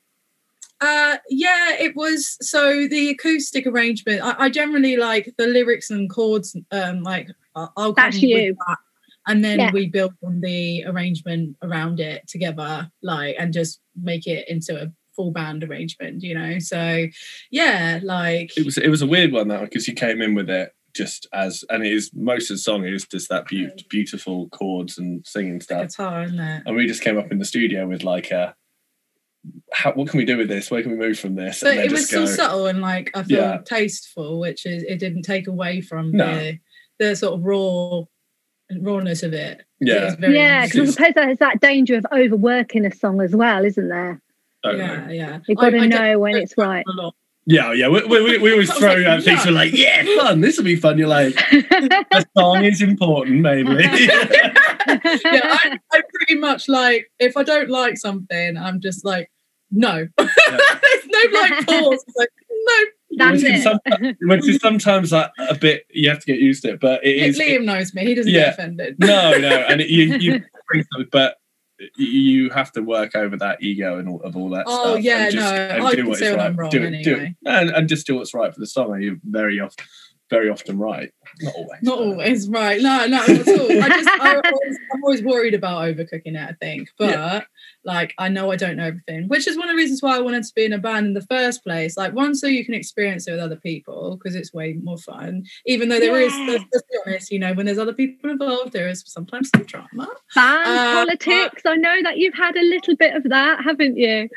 Uh, 0.79 1.17
yeah, 1.29 1.75
it 1.79 1.96
was. 1.96 2.38
So 2.41 2.88
the 2.88 3.10
acoustic 3.10 3.65
arrangement, 3.65 4.22
I, 4.22 4.46
I 4.46 4.50
generally 4.50 4.96
like 4.96 5.34
the 5.38 5.48
lyrics 5.48 5.89
and 5.89 6.10
chords. 6.10 6.55
Um, 6.72 7.03
like 7.03 7.29
I'll 7.55 7.72
come 7.75 7.93
that's 7.96 8.22
you. 8.22 8.55
That, 8.67 8.77
and 9.27 9.43
then 9.43 9.60
yeah. 9.60 9.72
we 9.72 9.88
build 9.88 10.13
on 10.24 10.41
the 10.41 10.86
arrangement 10.86 11.57
around 11.62 12.00
it 12.00 12.27
together, 12.27 12.89
like 13.01 13.36
and 13.39 13.51
just 13.53 13.81
make 14.01 14.27
it 14.27 14.48
into 14.48 14.81
a 14.81 14.91
full 15.15 15.31
band 15.31 15.63
arrangement. 15.63 16.24
You 16.24 16.36
know, 16.36 16.60
so 16.60 17.07
yeah, 17.50 18.00
like 18.03 18.55
it 18.57 18.65
was. 18.65 18.77
It 18.77 18.89
was 18.89 19.01
a 19.01 19.07
weird 19.07 19.31
one 19.31 19.48
that 19.48 19.62
because 19.62 19.88
you 19.88 19.96
came 19.96 20.22
in 20.22 20.36
with 20.36 20.50
it 20.50 20.74
just 20.96 21.27
as 21.31 21.63
and 21.69 21.86
it 21.86 21.93
is 21.93 22.12
most 22.15 22.50
of 22.50 22.55
the 22.55 22.62
song 22.62 22.84
is 22.84 23.05
just 23.05 23.29
that 23.29 23.46
be- 23.46 23.69
beautiful 23.89 24.50
chords 24.50 24.98
and 24.98 25.25
singing 25.25 25.62
stuff. 25.62 25.89
Guitar, 25.89 26.24
isn't 26.24 26.39
it? 26.39 26.63
And 26.65 26.75
we 26.75 26.88
just 26.88 27.03
came 27.03 27.17
up 27.17 27.31
in 27.31 27.38
the 27.38 27.46
studio 27.46 27.88
with 27.88 28.03
like 28.03 28.31
a 28.31 28.55
how, 29.74 29.94
what 29.94 30.10
can 30.10 30.18
we 30.18 30.25
do 30.25 30.38
with 30.38 30.48
this? 30.48 30.72
Where 30.72 30.82
can 30.82 30.92
we 30.92 30.98
move 30.98 31.20
from 31.20 31.36
this? 31.36 31.62
But 31.62 31.77
it 31.77 31.92
was 31.92 32.10
so 32.10 32.25
subtle 32.25 32.68
and 32.68 32.82
like 32.82 33.12
I 33.16 33.24
feel 33.24 33.39
yeah. 33.39 33.58
tasteful, 33.66 34.39
which 34.39 34.66
is 34.66 34.84
it 34.84 35.00
didn't 35.00 35.24
take 35.24 35.48
away 35.48 35.82
from 35.82 36.12
no. 36.12 36.36
the 36.36 36.60
the 37.00 37.16
sort 37.16 37.34
of 37.36 37.44
raw 37.44 38.01
rawness 38.82 39.24
of 39.24 39.34
it. 39.34 39.63
Yeah, 39.80 40.13
it 40.20 40.32
yeah, 40.32 40.66
because 40.66 40.89
I 40.89 40.92
suppose 40.92 41.13
there's 41.16 41.38
that 41.39 41.62
danger 41.62 41.96
of 41.96 42.06
overworking 42.12 42.86
a 42.86 42.94
song 42.94 43.22
as 43.22 43.36
well, 43.36 43.63
isn't 43.63 43.89
there? 43.89 44.22
Yeah, 44.63 45.10
yeah. 45.10 45.39
You've 45.48 45.60
got 45.60 45.70
to 45.70 45.88
know 45.88 46.20
when 46.20 46.36
it's 46.36 46.58
right. 46.58 46.86
Yeah, 47.50 47.72
yeah. 47.72 47.88
We, 47.88 48.01
we, 48.06 48.38
we 48.39 48.51
always 48.51 48.74
throw 48.77 49.06
out 49.08 49.24
things. 49.24 49.46
We're 49.46 49.51
like, 49.51 49.72
yeah, 49.74 50.04
fun. 50.18 50.42
This 50.42 50.58
will 50.58 50.66
be 50.66 50.75
fun. 50.75 50.98
You're 50.98 51.08
like, 51.08 51.34
the 51.51 52.25
song 52.38 52.66
is 52.66 52.82
important, 52.82 53.39
maybe. 53.39 53.70
yeah, 53.84 54.18
I, 54.86 55.80
I 55.94 56.01
pretty 56.13 56.39
much 56.39 56.68
like 56.68 57.10
if 57.20 57.38
I 57.38 57.44
don't 57.44 57.70
like 57.70 57.98
something, 57.98 58.58
I'm 58.58 58.82
just 58.82 59.06
like, 59.06 59.32
no. 59.71 59.97
Yeah. 59.97 60.07
There's 60.17 61.07
no 61.07 61.39
like 61.39 61.65
pause. 61.65 62.05
Like, 62.15 62.29
no. 62.50 62.83
That's 63.17 63.41
which, 63.41 63.51
it. 63.51 63.55
Is 63.55 63.63
sometimes, 63.63 64.17
which 64.21 64.47
is 64.47 64.62
sometimes 64.62 65.12
like 65.12 65.31
a 65.39 65.55
bit 65.55 65.86
you 65.89 66.09
have 66.09 66.19
to 66.19 66.25
get 66.25 66.39
used 66.39 66.63
to 66.63 66.71
it, 66.71 66.79
but 66.79 67.03
it 67.05 67.15
is. 67.15 67.39
Liam 67.39 67.62
it, 67.62 67.63
knows 67.63 67.93
me. 67.93 68.05
He 68.05 68.15
doesn't 68.15 68.31
yeah, 68.31 68.41
get 68.41 68.53
offended. 68.53 69.00
no, 69.00 69.38
no, 69.38 69.47
and 69.47 69.81
it, 69.81 69.89
you 69.89 70.17
you 70.17 70.43
bring 70.67 70.86
something, 70.91 71.09
but 71.12 71.38
you 71.95 72.50
have 72.50 72.71
to 72.74 72.81
work 72.81 73.15
over 73.15 73.38
that 73.38 73.62
ego 73.62 74.00
and 74.00 74.09
all 74.09 74.21
of 74.21 74.36
all 74.36 74.50
that 74.50 74.65
oh, 74.67 74.71
stuff. 74.71 74.86
Oh 74.88 74.95
yeah, 74.95 75.29
just, 75.29 75.53
no, 75.53 75.86
I 75.86 75.95
can 75.95 76.15
say 76.15 76.31
right. 76.31 76.39
I'm 76.45 76.55
wrong 76.55 76.69
do 76.69 76.83
it, 76.83 76.88
anyway. 76.88 77.03
Do 77.03 77.15
it, 77.15 77.36
and, 77.45 77.69
and 77.69 77.89
just 77.89 78.07
do 78.07 78.15
what's 78.15 78.33
right 78.33 78.53
for 78.53 78.59
the 78.59 78.67
song. 78.67 78.93
And 78.93 79.03
you're 79.03 79.17
very 79.24 79.59
often, 79.59 79.86
very 80.29 80.50
often 80.50 80.77
right. 80.77 81.12
Not 81.41 81.55
always. 81.55 81.79
Not 81.81 82.00
always 82.00 82.50
right. 82.50 82.81
No, 82.81 83.05
no, 83.05 83.17
not 83.17 83.29
at 83.29 83.47
all. 83.47 83.83
I 83.83 83.89
just, 83.89 84.09
I 84.09 84.36
always, 84.36 84.77
I'm 84.93 85.03
always 85.03 85.24
worried 85.24 85.53
about 85.53 85.83
overcooking 85.83 86.36
it. 86.36 86.50
I 86.50 86.53
think, 86.59 86.89
but 86.97 87.09
yeah. 87.09 87.41
Like, 87.88 88.13
I 88.17 88.27
know 88.27 88.51
I 88.51 88.58
don't 88.58 88.75
know 88.75 88.86
everything, 88.86 89.29
which 89.29 89.48
is 89.48 89.58
one 89.58 89.70
of 89.70 89.74
the 89.74 89.77
reasons 89.77 90.01
why 90.01 90.17
I 90.17 90.20
wanted 90.20 90.44
to 90.44 90.53
be 90.53 90.65
in 90.65 90.74
a 90.74 90.77
band 90.77 91.08
in 91.08 91.13
the 91.13 91.22
first 91.22 91.63
place. 91.63 91.96
Like, 91.96 92.13
one, 92.13 92.36
so 92.36 92.46
you 92.46 92.65
can 92.65 92.74
experience 92.74 93.27
it 93.27 93.32
with 93.32 93.39
other 93.39 93.56
people 93.56 94.17
because 94.17 94.36
it's 94.36 94.53
way 94.53 94.74
more 94.74 94.98
fun. 94.98 95.46
Even 95.65 95.88
though 95.88 96.00
there 96.00 96.20
yeah. 96.20 96.27
is, 96.27 96.34
let's, 96.50 96.65
let's, 96.74 96.86
be 96.91 96.98
honest, 97.06 97.32
you 97.32 97.39
know, 97.39 97.53
when 97.53 97.65
there's 97.65 97.77
other 97.77 97.94
people 97.94 98.29
involved, 98.29 98.74
there 98.74 98.89
is 98.89 99.03
sometimes 99.08 99.50
some 99.56 99.63
drama. 99.63 100.08
Band 100.36 100.67
uh, 100.67 101.06
politics. 101.06 101.62
But, 101.63 101.72
I 101.72 101.75
know 101.77 102.03
that 102.03 102.17
you've 102.17 102.36
had 102.36 102.58
a 102.58 102.63
little 102.63 102.98
bit 102.98 103.15
of 103.15 103.24
that, 103.24 103.63
haven't 103.63 103.96
you? 103.98 104.27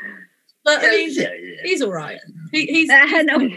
But 0.63 0.79
I 0.79 0.89
mean, 0.89 1.09
he's, 1.09 1.25
he's 1.63 1.81
all 1.81 1.91
right. 1.91 2.19
He, 2.53 2.65
he's, 2.67 2.89
uh, 2.89 3.05
he's 3.05 3.25
no. 3.25 3.51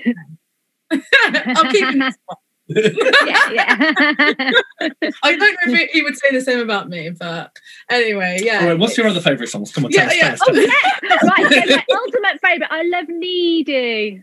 I'll 1.25 1.71
keep 1.71 1.85
him 1.85 2.03
yeah, 2.69 3.51
yeah. 3.51 3.77
I 5.23 5.37
don't 5.37 5.39
know 5.41 5.75
if 5.75 5.91
he 5.91 6.03
would 6.03 6.17
say 6.17 6.31
the 6.33 6.41
same 6.41 6.61
about 6.61 6.89
me, 6.89 7.11
but 7.11 7.57
anyway, 7.91 8.39
yeah. 8.43 8.61
All 8.61 8.69
right, 8.69 8.79
what's 8.79 8.97
your 8.97 9.07
other 9.07 9.21
favourite 9.21 9.49
songs? 9.49 9.73
Come 9.73 9.85
on, 9.85 9.91
yeah, 9.91 10.09
tell 10.09 10.17
yeah. 10.17 10.33
Us, 10.33 10.41
tell 10.41 10.57
oh, 10.57 10.61
yeah. 10.61 11.19
right, 11.29 11.47
okay, 11.47 11.77
my 11.77 11.85
ultimate 11.97 12.41
favourite. 12.43 12.71
I 12.71 12.83
love 12.85 13.09
Needy. 13.09 14.23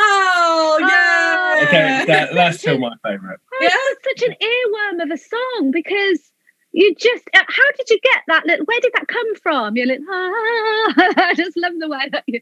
Oh, 0.00 0.78
yeah. 0.80 1.66
Okay, 1.66 2.04
that, 2.06 2.34
that's 2.34 2.58
still 2.58 2.78
my 2.78 2.92
favourite. 3.02 3.38
Yeah, 3.60 3.70
it's 3.72 4.20
such 4.20 4.28
an 4.28 4.36
earworm 4.40 5.02
of 5.02 5.10
a 5.10 5.18
song 5.18 5.70
because 5.72 6.30
you 6.72 6.94
just 6.94 7.24
uh, 7.34 7.42
how 7.48 7.72
did 7.76 7.88
you 7.90 7.98
get 8.02 8.22
that 8.28 8.46
little 8.46 8.64
where 8.66 8.80
did 8.80 8.92
that 8.94 9.08
come 9.08 9.34
from 9.36 9.74
you're 9.74 9.86
like 9.86 10.00
ah. 10.08 10.94
i 11.16 11.32
just 11.34 11.56
love 11.56 11.72
the 11.78 11.88
way 11.88 12.08
that 12.12 12.24
you 12.26 12.40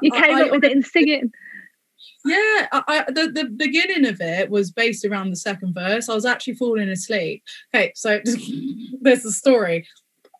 you 0.00 0.10
came 0.10 0.36
I, 0.36 0.42
up 0.42 0.48
I, 0.48 0.50
with 0.52 0.64
it 0.64 0.72
and 0.72 0.84
singing 0.84 1.30
yeah, 2.26 2.68
I, 2.72 2.82
I, 2.88 3.04
the 3.08 3.30
the 3.32 3.44
beginning 3.44 4.06
of 4.06 4.20
it 4.20 4.50
was 4.50 4.70
based 4.70 5.04
around 5.04 5.30
the 5.30 5.36
second 5.36 5.74
verse. 5.74 6.08
I 6.08 6.14
was 6.14 6.24
actually 6.24 6.54
falling 6.54 6.88
asleep. 6.88 7.42
Okay, 7.74 7.92
so 7.94 8.20
there's 9.00 9.22
the 9.22 9.32
story. 9.32 9.86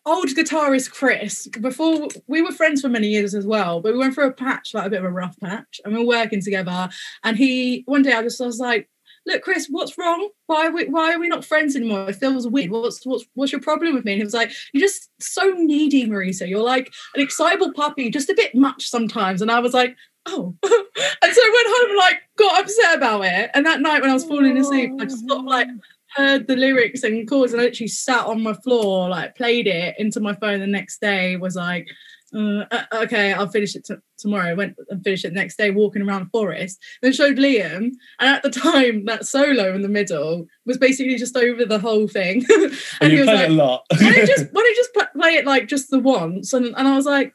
Old 0.05 0.27
guitarist 0.27 0.91
Chris, 0.91 1.47
before 1.47 2.07
we 2.27 2.41
were 2.41 2.53
friends 2.53 2.81
for 2.81 2.87
many 2.87 3.09
years 3.09 3.35
as 3.35 3.45
well, 3.45 3.81
but 3.81 3.91
we 3.91 3.99
went 3.99 4.13
through 4.13 4.27
a 4.27 4.31
patch, 4.31 4.73
like 4.73 4.85
a 4.85 4.89
bit 4.89 4.99
of 4.99 5.05
a 5.05 5.11
rough 5.11 5.37
patch, 5.39 5.81
and 5.83 5.93
we 5.93 5.99
were 5.99 6.07
working 6.07 6.41
together. 6.41 6.89
And 7.23 7.37
he 7.37 7.83
one 7.87 8.03
day 8.03 8.13
I 8.13 8.21
just 8.21 8.41
I 8.41 8.45
was 8.45 8.59
like, 8.59 8.89
look, 9.27 9.41
Chris, 9.41 9.67
what's 9.69 9.97
wrong? 9.97 10.29
Why 10.47 10.67
are 10.67 10.71
we 10.71 10.85
why 10.85 11.13
are 11.13 11.19
we 11.19 11.27
not 11.27 11.45
friends 11.45 11.75
anymore? 11.75 12.09
It 12.09 12.15
feels 12.15 12.47
weird. 12.47 12.71
What's 12.71 13.05
what's 13.05 13.25
what's 13.35 13.51
your 13.51 13.61
problem 13.61 13.93
with 13.93 14.05
me? 14.05 14.13
And 14.13 14.21
he 14.21 14.23
was 14.23 14.33
like, 14.33 14.51
You're 14.73 14.87
just 14.87 15.09
so 15.19 15.51
needy, 15.57 16.07
Marisa. 16.07 16.47
You're 16.47 16.63
like 16.63 16.91
an 17.13 17.21
excitable 17.21 17.73
puppy, 17.73 18.09
just 18.09 18.29
a 18.29 18.33
bit 18.33 18.55
much 18.55 18.87
sometimes. 18.89 19.41
And 19.41 19.51
I 19.51 19.59
was 19.59 19.73
like, 19.73 19.95
oh. 20.27 20.55
and 20.63 21.33
so 21.33 21.41
I 21.41 21.51
went 21.53 21.77
home 21.77 21.89
and 21.89 21.97
like 21.97 22.21
got 22.37 22.61
upset 22.61 22.97
about 22.97 23.25
it. 23.25 23.51
And 23.53 23.65
that 23.65 23.81
night 23.81 24.01
when 24.01 24.09
I 24.09 24.13
was 24.13 24.25
falling 24.25 24.57
asleep, 24.57 24.91
I 24.99 25.05
just 25.05 25.27
sort 25.27 25.39
of 25.39 25.45
like 25.45 25.67
heard 26.15 26.47
the 26.47 26.55
lyrics 26.55 27.03
and 27.03 27.27
chords 27.29 27.53
and 27.53 27.61
I 27.61 27.65
literally 27.65 27.87
sat 27.87 28.25
on 28.25 28.41
my 28.41 28.53
floor, 28.53 29.09
like 29.09 29.35
played 29.35 29.67
it 29.67 29.95
into 29.97 30.19
my 30.19 30.33
phone 30.33 30.59
the 30.59 30.67
next 30.67 30.99
day, 31.01 31.35
was 31.35 31.55
like, 31.55 31.87
uh, 32.35 32.65
uh 32.71 32.83
okay, 32.93 33.33
I'll 33.33 33.47
finish 33.47 33.75
it 33.75 33.85
t- 33.85 33.95
tomorrow. 34.17 34.53
Went 34.55 34.75
and 34.89 35.03
finished 35.03 35.25
it 35.25 35.29
the 35.29 35.35
next 35.35 35.57
day, 35.57 35.71
walking 35.71 36.01
around 36.01 36.25
the 36.25 36.29
forest. 36.29 36.77
Then 37.01 37.13
showed 37.13 37.37
Liam, 37.37 37.91
and 38.19 38.29
at 38.29 38.43
the 38.43 38.49
time, 38.49 39.05
that 39.05 39.25
solo 39.25 39.73
in 39.73 39.81
the 39.81 39.89
middle 39.89 40.47
was 40.65 40.77
basically 40.77 41.15
just 41.15 41.37
over 41.37 41.65
the 41.65 41.79
whole 41.79 42.07
thing. 42.07 42.45
and, 42.49 42.73
and 43.01 43.11
he 43.13 43.19
was 43.19 43.27
like, 43.27 43.47
a 43.47 43.51
lot. 43.51 43.85
why 43.89 44.11
don't 44.11 44.15
you 44.15 44.27
just 44.35 44.45
why 44.51 44.61
don't 44.61 44.69
you 44.69 44.75
just 44.75 45.13
play 45.15 45.35
it 45.35 45.45
like 45.45 45.67
just 45.67 45.89
the 45.89 45.99
once? 45.99 46.51
And 46.51 46.65
and 46.75 46.87
I 46.87 46.95
was 46.95 47.05
like, 47.05 47.33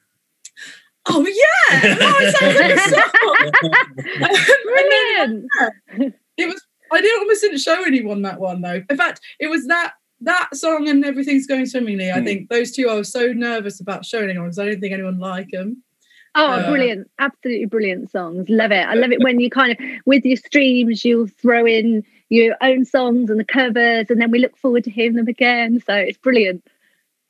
oh 1.06 1.26
yeah, 1.26 1.97
oh, 2.00 2.16
it 2.21 2.37
sounds 2.37 2.59
like 2.61 2.76
a 2.76 2.88
song. 2.90 4.37
Brilliant. 4.64 5.47
Then, 5.99 6.14
it 6.37 6.47
was. 6.47 6.66
I 6.92 7.00
didn't 7.00 7.21
almost 7.21 7.40
didn't 7.40 7.59
show 7.59 7.85
anyone 7.87 8.23
that 8.23 8.38
one 8.38 8.61
though. 8.61 8.82
In 8.88 8.97
fact, 8.97 9.21
it 9.40 9.49
was 9.49 9.66
that 9.66 9.94
that 10.21 10.54
song 10.54 10.88
and 10.88 11.04
everything's 11.04 11.47
going 11.47 11.66
swimmingly. 11.66 12.11
I 12.11 12.18
mm. 12.18 12.25
think 12.25 12.49
those 12.49 12.73
two 12.73 12.88
I 12.88 12.94
was 12.94 13.11
so 13.11 13.32
nervous 13.32 13.80
about 13.80 14.04
showing 14.04 14.30
anyone 14.30 14.49
because 14.49 14.59
I 14.59 14.66
don't 14.66 14.80
think 14.80 14.92
anyone 14.92 15.18
like 15.18 15.49
them. 15.50 15.82
Oh, 16.35 16.47
uh, 16.47 16.71
brilliant! 16.71 17.11
Absolutely 17.18 17.66
brilliant 17.66 18.11
songs. 18.11 18.49
Love 18.49 18.73
it. 18.73 18.87
I 18.87 18.94
love 18.94 19.12
it 19.12 19.21
when 19.23 19.40
you 19.40 19.50
kind 19.50 19.73
of 19.73 19.78
with 20.06 20.25
your 20.25 20.37
streams 20.37 21.04
you'll 21.04 21.26
throw 21.26 21.66
in 21.66 22.04
your 22.30 22.56
own 22.62 22.85
songs 22.85 23.28
and 23.28 23.38
the 23.38 23.44
covers, 23.44 24.06
and 24.09 24.21
then 24.21 24.30
we 24.30 24.38
look 24.38 24.56
forward 24.56 24.85
to 24.85 24.90
hearing 24.90 25.16
them 25.16 25.28
again. 25.28 25.82
So 25.85 25.94
it's 25.94 26.18
brilliant. 26.18 26.66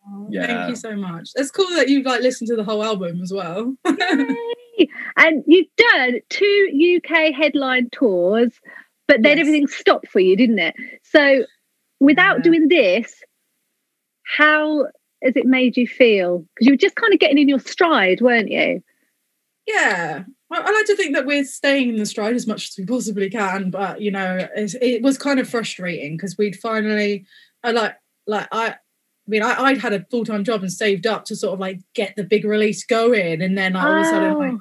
Oh, 0.06 0.26
yeah. 0.30 0.46
Thank 0.46 0.70
you 0.70 0.76
so 0.76 0.96
much. 0.96 1.30
It's 1.34 1.50
cool 1.50 1.68
that 1.76 1.88
you've 1.88 2.06
like 2.06 2.22
listened 2.22 2.48
to 2.48 2.56
the 2.56 2.64
whole 2.64 2.84
album 2.84 3.20
as 3.22 3.32
well. 3.32 3.74
and 3.84 5.44
you've 5.46 5.68
done 5.76 6.20
two 6.28 6.98
UK 6.98 7.32
headline 7.34 7.88
tours, 7.90 8.52
but 9.06 9.22
then 9.22 9.38
yes. 9.38 9.46
everything 9.46 9.66
stopped 9.68 10.08
for 10.08 10.20
you, 10.20 10.36
didn't 10.36 10.58
it? 10.58 10.74
So 11.02 11.44
without 12.00 12.38
yeah. 12.38 12.42
doing 12.42 12.68
this, 12.68 13.22
how 14.24 14.86
has 15.22 15.36
it 15.36 15.46
made 15.46 15.76
you 15.76 15.86
feel? 15.86 16.44
Because 16.54 16.66
you 16.66 16.72
were 16.72 16.78
just 16.78 16.96
kind 16.96 17.12
of 17.12 17.20
getting 17.20 17.38
in 17.38 17.48
your 17.48 17.60
stride, 17.60 18.20
weren't 18.20 18.50
you? 18.50 18.82
Yeah. 19.66 20.24
I, 20.50 20.70
like 20.70 20.86
to 20.86 20.96
think 20.96 21.14
that 21.14 21.26
we're 21.26 21.44
staying 21.44 21.90
in 21.90 21.96
the 21.96 22.06
stride 22.06 22.34
as 22.34 22.46
much 22.46 22.68
as 22.68 22.74
we 22.76 22.84
possibly 22.84 23.30
can, 23.30 23.70
but 23.70 24.00
you 24.00 24.10
know, 24.10 24.48
it 24.54 25.02
was 25.02 25.16
kind 25.16 25.40
of 25.40 25.48
frustrating 25.48 26.16
because 26.16 26.36
we'd 26.36 26.56
finally, 26.56 27.24
I 27.62 27.70
like, 27.70 27.94
like 28.26 28.48
I, 28.52 28.76
I 29.26 29.30
mean, 29.30 29.42
I, 29.42 29.70
would 29.70 29.80
had 29.80 29.92
a 29.92 30.04
full 30.10 30.24
time 30.24 30.44
job 30.44 30.62
and 30.62 30.72
saved 30.72 31.06
up 31.06 31.24
to 31.26 31.36
sort 31.36 31.54
of 31.54 31.60
like 31.60 31.80
get 31.94 32.14
the 32.16 32.24
big 32.24 32.44
release 32.44 32.84
going, 32.84 33.40
and 33.40 33.56
then 33.56 33.76
all 33.76 33.92
of 33.92 34.00
a 34.00 34.04
sudden, 34.04 34.38
like, 34.38 34.52
oh. 34.52 34.60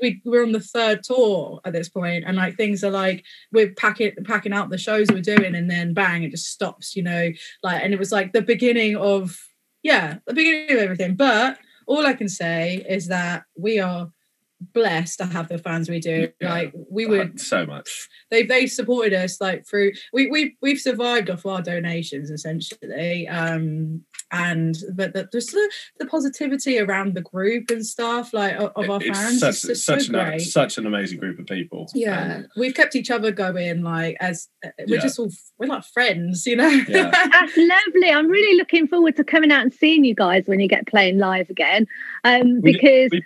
we, 0.00 0.22
we, 0.24 0.38
are 0.38 0.42
on 0.44 0.52
the 0.52 0.60
third 0.60 1.02
tour 1.02 1.60
at 1.64 1.72
this 1.72 1.88
point, 1.88 2.24
and 2.26 2.36
like 2.36 2.56
things 2.56 2.84
are 2.84 2.90
like 2.90 3.24
we're 3.52 3.72
packing 3.72 4.12
packing 4.24 4.52
out 4.52 4.70
the 4.70 4.78
shows 4.78 5.08
we're 5.10 5.20
doing, 5.20 5.56
and 5.56 5.68
then 5.68 5.92
bang, 5.92 6.22
it 6.22 6.30
just 6.30 6.46
stops, 6.46 6.94
you 6.94 7.02
know, 7.02 7.30
like, 7.64 7.82
and 7.82 7.92
it 7.92 7.98
was 7.98 8.12
like 8.12 8.32
the 8.32 8.42
beginning 8.42 8.96
of 8.96 9.36
yeah, 9.82 10.18
the 10.26 10.34
beginning 10.34 10.70
of 10.70 10.78
everything. 10.78 11.16
But 11.16 11.58
all 11.86 12.06
I 12.06 12.12
can 12.12 12.28
say 12.28 12.84
is 12.88 13.08
that 13.08 13.44
we 13.56 13.80
are 13.80 14.10
blessed 14.72 15.18
to 15.18 15.26
have 15.26 15.48
the 15.48 15.58
fans 15.58 15.88
we 15.88 16.00
do. 16.00 16.28
Yeah. 16.40 16.50
Like 16.50 16.72
we 16.90 17.04
would 17.06 17.38
so 17.40 17.66
much. 17.66 18.08
they've 18.30 18.48
they've 18.48 18.70
supported 18.70 19.12
us 19.12 19.40
like 19.40 19.66
through 19.66 19.92
we 20.12 20.28
we 20.30 20.56
we've 20.62 20.78
survived 20.80 21.28
off 21.30 21.44
our 21.44 21.60
donations 21.60 22.30
essentially 22.30 23.28
um 23.28 24.02
and 24.32 24.76
but 24.94 25.12
the, 25.12 25.28
just 25.32 25.52
the, 25.52 25.70
the 26.00 26.06
positivity 26.06 26.78
around 26.78 27.14
the 27.14 27.20
group 27.20 27.70
and 27.70 27.84
stuff 27.84 28.32
like 28.32 28.56
of, 28.56 28.72
of 28.76 28.90
our 28.90 29.00
It's 29.02 29.18
fans 29.18 29.40
such, 29.40 29.70
is 29.70 29.84
such 29.84 30.04
so 30.06 30.18
an 30.18 30.24
great 30.30 30.40
such 30.40 30.78
an 30.78 30.86
amazing 30.86 31.18
group 31.18 31.38
of 31.38 31.46
people. 31.46 31.90
yeah 31.94 32.36
And, 32.36 32.48
we've 32.56 32.74
kept 32.74 32.96
each 32.96 33.10
other 33.10 33.30
going 33.30 33.82
like 33.82 34.16
as 34.20 34.48
uh, 34.64 34.70
we're 34.88 34.96
Yeah. 34.96 35.00
just 35.02 35.18
all 35.18 35.30
we're 35.58 35.66
like 35.66 35.84
friends 35.84 36.46
you 36.46 36.56
know 36.56 36.68
Yeah. 36.68 37.10
That's 37.32 37.56
lovely. 37.56 38.10
I'm 38.10 38.28
really 38.28 38.56
looking 38.56 38.88
forward 38.88 39.16
to 39.16 39.24
coming 39.24 39.52
out 39.52 39.62
and 39.62 39.72
seeing 39.74 40.04
you 40.04 40.14
guys 40.14 40.44
when 40.46 40.60
you 40.60 40.68
get 40.68 40.86
playing 40.86 41.18
live 41.18 41.50
again. 41.50 41.86
Um, 42.24 42.60
We- 42.62 42.72
because 42.72 43.10
we- 43.12 43.22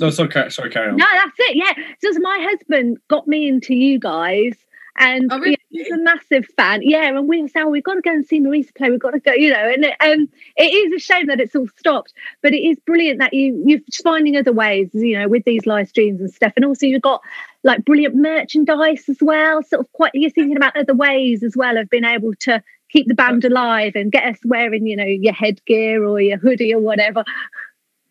no, 0.00 0.10
sorry, 0.10 0.28
car- 0.28 0.50
sorry, 0.50 0.70
carry 0.70 0.90
on. 0.90 0.96
no, 0.96 1.06
that's 1.12 1.36
it. 1.40 1.56
Yeah, 1.56 1.72
just 2.02 2.18
my 2.20 2.38
husband 2.50 2.98
got 3.08 3.26
me 3.26 3.48
into 3.48 3.74
you 3.74 3.98
guys, 3.98 4.54
and 5.00 5.32
Oh, 5.32 5.38
really? 5.38 5.56
yeah, 5.70 5.84
he's 5.84 5.92
a 5.92 5.98
massive 5.98 6.46
fan. 6.56 6.80
Yeah, 6.82 7.04
and 7.08 7.28
we 7.28 7.40
were 7.42 7.48
saying 7.48 7.66
"Oh, 7.66 7.70
we've 7.70 7.84
got 7.84 7.94
to 7.94 8.00
go 8.00 8.10
and 8.10 8.26
see 8.26 8.40
Marisa 8.40 8.74
play. 8.74 8.90
We've 8.90 8.98
got 9.00 9.12
to 9.12 9.20
go, 9.20 9.32
you 9.32 9.50
know. 9.50 9.56
And 9.72 9.84
um, 10.00 10.28
it 10.56 10.64
is 10.64 10.92
a 10.92 10.98
shame 10.98 11.26
that 11.28 11.40
it's 11.40 11.54
all 11.54 11.68
stopped, 11.78 12.12
but 12.42 12.52
it 12.52 12.58
is 12.60 12.78
brilliant 12.86 13.18
that 13.20 13.32
you 13.32 13.62
you're 13.66 13.78
just 13.90 14.02
finding 14.02 14.36
other 14.36 14.52
ways, 14.52 14.90
you 14.94 15.18
know, 15.18 15.28
with 15.28 15.44
these 15.44 15.66
live 15.66 15.88
streams 15.88 16.20
and 16.20 16.30
stuff. 16.32 16.52
And 16.56 16.64
also 16.64 16.86
you've 16.86 17.02
got 17.02 17.22
like 17.64 17.84
brilliant 17.84 18.14
merchandise 18.16 19.04
as 19.08 19.18
well. 19.20 19.62
Sort 19.62 19.80
of 19.80 19.92
quite 19.92 20.12
you're 20.14 20.30
thinking 20.30 20.56
about 20.56 20.76
other 20.76 20.94
ways 20.94 21.42
as 21.42 21.56
well 21.56 21.76
of 21.76 21.88
being 21.90 22.04
able 22.04 22.34
to 22.40 22.62
keep 22.90 23.06
the 23.06 23.14
band 23.14 23.44
alive 23.44 23.92
and 23.96 24.10
get 24.10 24.24
us 24.24 24.38
wearing, 24.44 24.86
you 24.86 24.96
know, 24.96 25.04
your 25.04 25.34
headgear 25.34 26.02
or 26.04 26.20
your 26.20 26.38
hoodie 26.38 26.72
or 26.72 26.80
whatever. 26.80 27.22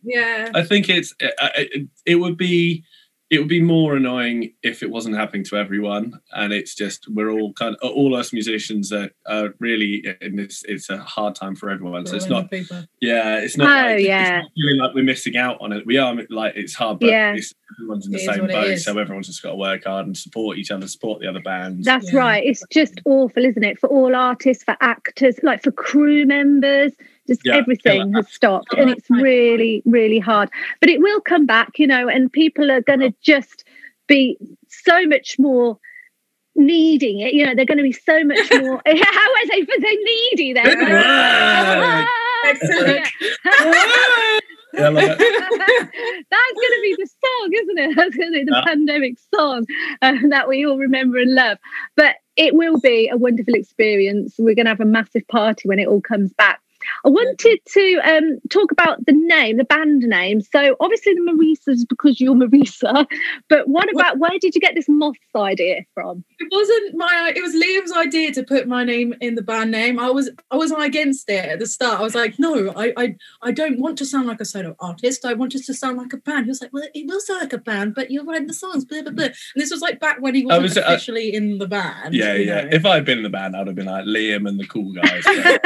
Yeah 0.07 0.49
I 0.55 0.63
think 0.63 0.89
it's 0.89 1.13
it, 1.19 1.33
it, 1.57 1.87
it 2.05 2.15
would 2.15 2.37
be 2.37 2.83
it 3.29 3.39
would 3.39 3.49
be 3.49 3.61
more 3.61 3.97
annoying 3.97 4.53
if 4.63 4.81
it 4.81 4.89
wasn't 4.89 5.17
happening 5.17 5.43
to 5.43 5.57
everyone 5.57 6.13
and 6.31 6.53
it's 6.53 6.73
just 6.73 7.09
we're 7.09 7.29
all 7.29 7.51
kind 7.53 7.75
of 7.81 7.91
all 7.91 8.15
us 8.15 8.31
musicians 8.31 8.93
are, 8.93 9.09
are 9.25 9.53
really 9.59 10.05
in 10.21 10.37
this 10.37 10.63
it's 10.65 10.89
a 10.89 10.97
hard 10.99 11.35
time 11.35 11.53
for 11.53 11.69
everyone 11.69 12.05
so 12.05 12.15
it's 12.15 12.29
not 12.29 12.47
yeah 13.01 13.37
it's 13.39 13.57
not 13.57 13.67
Oh, 13.67 13.87
like, 13.89 13.97
it's 13.99 14.07
yeah. 14.07 14.39
not 14.41 14.51
feeling 14.55 14.79
like 14.81 14.95
we're 14.95 15.03
missing 15.03 15.35
out 15.35 15.57
on 15.59 15.73
it 15.73 15.85
we 15.85 15.97
are 15.97 16.15
like 16.29 16.53
it's 16.55 16.73
hard 16.73 16.99
but 16.99 17.09
Yeah. 17.09 17.33
it's, 17.33 17.53
everyone's 17.77 18.05
in 18.05 18.13
the 18.13 18.17
It 18.17 18.21
is 18.29 18.35
same 18.37 18.47
boat 18.47 18.77
so 18.79 18.97
everyone's 18.97 19.27
just 19.27 19.43
got 19.43 19.49
to 19.49 19.55
work 19.57 19.83
hard 19.83 20.05
and 20.05 20.15
support 20.15 20.57
each 20.57 20.71
other 20.71 20.87
support 20.87 21.19
the 21.19 21.27
other 21.27 21.41
bands 21.41 21.85
That's 21.85 22.13
Yeah. 22.13 22.19
right. 22.19 22.43
It's 22.45 22.63
just 22.71 23.01
awful, 23.03 23.43
isn't 23.43 23.61
it? 23.63 23.77
For 23.77 23.89
all 23.89 24.15
artists, 24.15 24.63
for 24.63 24.77
actors, 24.79 25.35
like 25.43 25.61
for 25.63 25.71
crew 25.73 26.25
members, 26.25 26.93
just 27.27 27.41
Yeah, 27.45 27.57
everything 27.57 28.13
has 28.13 28.27
stopped. 28.31 28.73
And 28.73 28.89
it's 28.89 29.09
really, 29.09 29.81
really 29.85 30.19
hard. 30.19 30.49
But 30.79 30.89
it 30.89 30.99
will 31.01 31.21
come 31.21 31.45
back, 31.45 31.77
you 31.79 31.87
know, 31.87 32.07
and 32.07 32.31
people 32.31 32.71
are 32.71 32.81
going 32.81 33.01
to 33.01 33.13
just 33.21 33.63
be 34.07 34.37
so 34.69 35.05
much 35.05 35.37
more 35.37 35.77
needing 36.55 37.19
it. 37.19 37.33
You 37.33 37.45
know, 37.45 37.53
they're 37.55 37.65
going 37.65 37.77
to 37.77 37.83
be 37.83 37.91
so 37.93 38.23
much 38.23 38.51
more. 38.53 38.81
How 38.85 38.93
was 38.93 39.49
I 39.51 39.65
for 39.65 39.81
so 39.81 39.95
needy 40.03 40.53
then? 40.53 40.79
Right. 40.79 42.07
Excellent. 42.45 43.07
yeah, 44.73 44.85
I 44.85 44.89
love 44.89 44.97
it. 44.97 45.17
That's 45.19 46.59
going 46.59 46.73
to 46.75 46.81
be 46.81 46.97
the 46.99 47.07
song, 47.07 47.49
isn't 47.53 47.77
it? 47.79 47.95
That's 47.95 48.15
going 48.15 48.31
to 48.33 48.39
be 48.39 48.43
the 48.45 48.51
Yeah. 48.55 48.63
pandemic 48.65 49.17
song 49.33 49.65
uh, 50.01 50.13
that 50.29 50.47
we 50.47 50.65
all 50.65 50.77
remember 50.77 51.17
and 51.17 51.33
love. 51.33 51.57
But 51.95 52.15
it 52.35 52.53
will 52.53 52.79
be 52.79 53.09
a 53.09 53.17
wonderful 53.17 53.55
experience. 53.55 54.35
We're 54.37 54.55
going 54.55 54.65
to 54.65 54.71
have 54.71 54.79
a 54.81 54.85
massive 54.85 55.27
party 55.27 55.67
when 55.67 55.79
it 55.79 55.87
all 55.87 56.01
comes 56.01 56.31
back. 56.33 56.61
I 57.05 57.09
wanted 57.09 57.59
to 57.65 57.99
um, 58.03 58.39
talk 58.49 58.71
about 58.71 59.05
the 59.05 59.13
name, 59.13 59.57
the 59.57 59.63
band 59.63 60.01
name. 60.01 60.41
So 60.41 60.75
obviously 60.79 61.13
the 61.13 61.21
Marisa 61.21 61.73
is 61.73 61.85
because 61.85 62.19
you're 62.19 62.35
Marisa, 62.35 63.05
but 63.49 63.67
what 63.67 63.91
about 63.93 64.19
where 64.19 64.37
did 64.39 64.55
you 64.55 64.61
get 64.61 64.75
this 64.75 64.89
moth 64.89 65.15
idea 65.35 65.81
from? 65.93 66.23
it 66.39 66.47
wasn't 66.51 66.95
my 66.95 67.33
it 67.35 67.41
was 67.41 67.55
liam's 67.55 67.91
idea 67.91 68.31
to 68.31 68.43
put 68.43 68.67
my 68.67 68.83
name 68.83 69.13
in 69.21 69.35
the 69.35 69.41
band 69.41 69.71
name 69.71 69.99
i 69.99 70.09
was 70.09 70.29
i 70.51 70.55
was 70.55 70.71
against 70.71 71.29
it 71.29 71.45
at 71.45 71.59
the 71.59 71.65
start 71.65 71.99
i 71.99 72.03
was 72.03 72.13
like 72.13 72.37
no 72.37 72.71
i 72.75 72.93
i, 72.95 73.15
I 73.41 73.51
don't 73.51 73.79
want 73.79 73.97
to 73.99 74.05
sound 74.05 74.27
like 74.27 74.39
a 74.39 74.45
solo 74.45 74.75
artist 74.79 75.25
i 75.25 75.33
want 75.33 75.55
it 75.55 75.65
to 75.65 75.73
sound 75.73 75.97
like 75.97 76.13
a 76.13 76.17
band 76.17 76.45
he 76.45 76.49
was 76.49 76.61
like 76.61 76.71
well 76.71 76.87
it 76.93 77.07
will 77.07 77.19
sound 77.19 77.41
like 77.41 77.53
a 77.53 77.57
band 77.57 77.95
but 77.95 78.11
you're 78.11 78.23
writing 78.23 78.47
the 78.47 78.53
songs 78.53 78.85
blah 78.85 79.01
blah 79.01 79.11
blah 79.11 79.25
and 79.25 79.35
this 79.55 79.71
was 79.71 79.81
like 79.81 79.99
back 79.99 80.21
when 80.21 80.35
he 80.35 80.45
wasn't 80.45 80.63
was, 80.63 80.77
uh, 80.77 80.97
in 81.15 81.57
the 81.57 81.67
band 81.67 82.13
Yeah, 82.13 82.33
yeah. 82.33 82.61
know. 82.61 82.69
If 82.71 82.85
I 82.85 82.95
had 82.95 83.05
been 83.05 83.19
in 83.19 83.23
the 83.23 83.29
band, 83.29 83.55
I'd 83.55 83.67
have 83.67 83.75
been 83.75 83.85
like 83.85 84.05
Liam 84.05 84.47
and 84.47 84.59
the 84.59 84.67
cool 84.67 84.93
guys. 84.93 85.23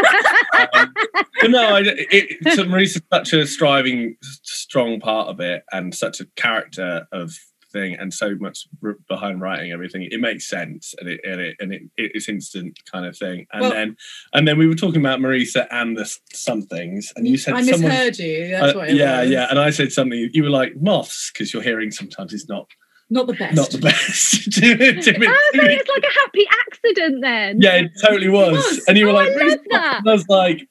But, 0.51 0.75
um, 0.75 0.93
but 0.93 1.10
no, 1.43 1.75
I, 1.75 1.81
it, 1.85 2.55
so 2.55 2.63
Marisa's 2.65 3.01
such 3.11 3.33
a 3.33 3.45
striving, 3.47 4.15
strong 4.21 4.99
part 4.99 5.27
of 5.27 5.39
it, 5.39 5.63
and 5.71 5.93
such 5.93 6.19
a 6.19 6.25
character 6.35 7.07
of 7.11 7.33
thing, 7.71 7.95
and 7.95 8.13
so 8.13 8.35
much 8.39 8.67
behind 9.07 9.39
writing 9.41 9.71
everything. 9.71 10.07
It 10.11 10.19
makes 10.19 10.47
sense, 10.47 10.93
and 10.99 11.09
it 11.09 11.21
and 11.23 11.39
it 11.41 11.55
and 11.59 11.73
it, 11.73 11.81
it's 11.97 12.27
instant 12.29 12.77
kind 12.91 13.05
of 13.05 13.17
thing. 13.17 13.47
And 13.53 13.61
Well- 13.61 13.71
then 13.71 13.95
and 14.33 14.47
then 14.47 14.57
we 14.57 14.67
were 14.67 14.75
talking 14.75 15.01
about 15.01 15.19
Marisa 15.19 15.67
and 15.71 15.97
the 15.97 16.01
s- 16.01 16.19
some 16.33 16.61
things, 16.63 17.11
and 17.15 17.27
you 17.27 17.37
said 17.37 17.53
i 17.53 17.61
misheard 17.61 18.17
you 18.19 18.49
that's 18.49 18.75
uh, 18.75 18.77
what 18.77 18.89
it 18.89 18.95
yeah, 18.95 19.21
was. 19.21 19.29
yeah, 19.29 19.47
and 19.49 19.59
I 19.59 19.69
said 19.69 19.91
something. 19.91 20.29
You 20.33 20.43
were 20.43 20.49
like 20.49 20.73
moths 20.81 21.31
because 21.33 21.53
your 21.53 21.61
hearing 21.63 21.91
sometimes 21.91 22.33
is 22.33 22.47
not 22.49 22.67
not 23.09 23.27
the 23.27 23.33
best 23.33 23.55
not 23.55 23.69
the 23.71 23.77
best. 23.77 24.51
Too- 24.51 24.75
too- 24.75 24.87
Oh, 24.87 25.01
so 25.01 25.61
it's 25.63 25.89
like 25.89 26.03
a 26.03 26.19
happy 26.19 26.45
accident 26.67 27.21
then. 27.21 27.61
yeah, 27.61 27.75
it 27.75 27.91
totally 28.01 28.29
was. 28.29 28.53
was. 28.53 28.83
And 28.87 28.97
you 28.97 29.05
were 29.05 29.11
Oh, 29.13 29.17
I 29.17 29.25
like, 29.29 29.35
love 29.37 29.57
that. 29.69 30.01
I 30.05 30.11
was 30.11 30.27
like, 30.29 30.67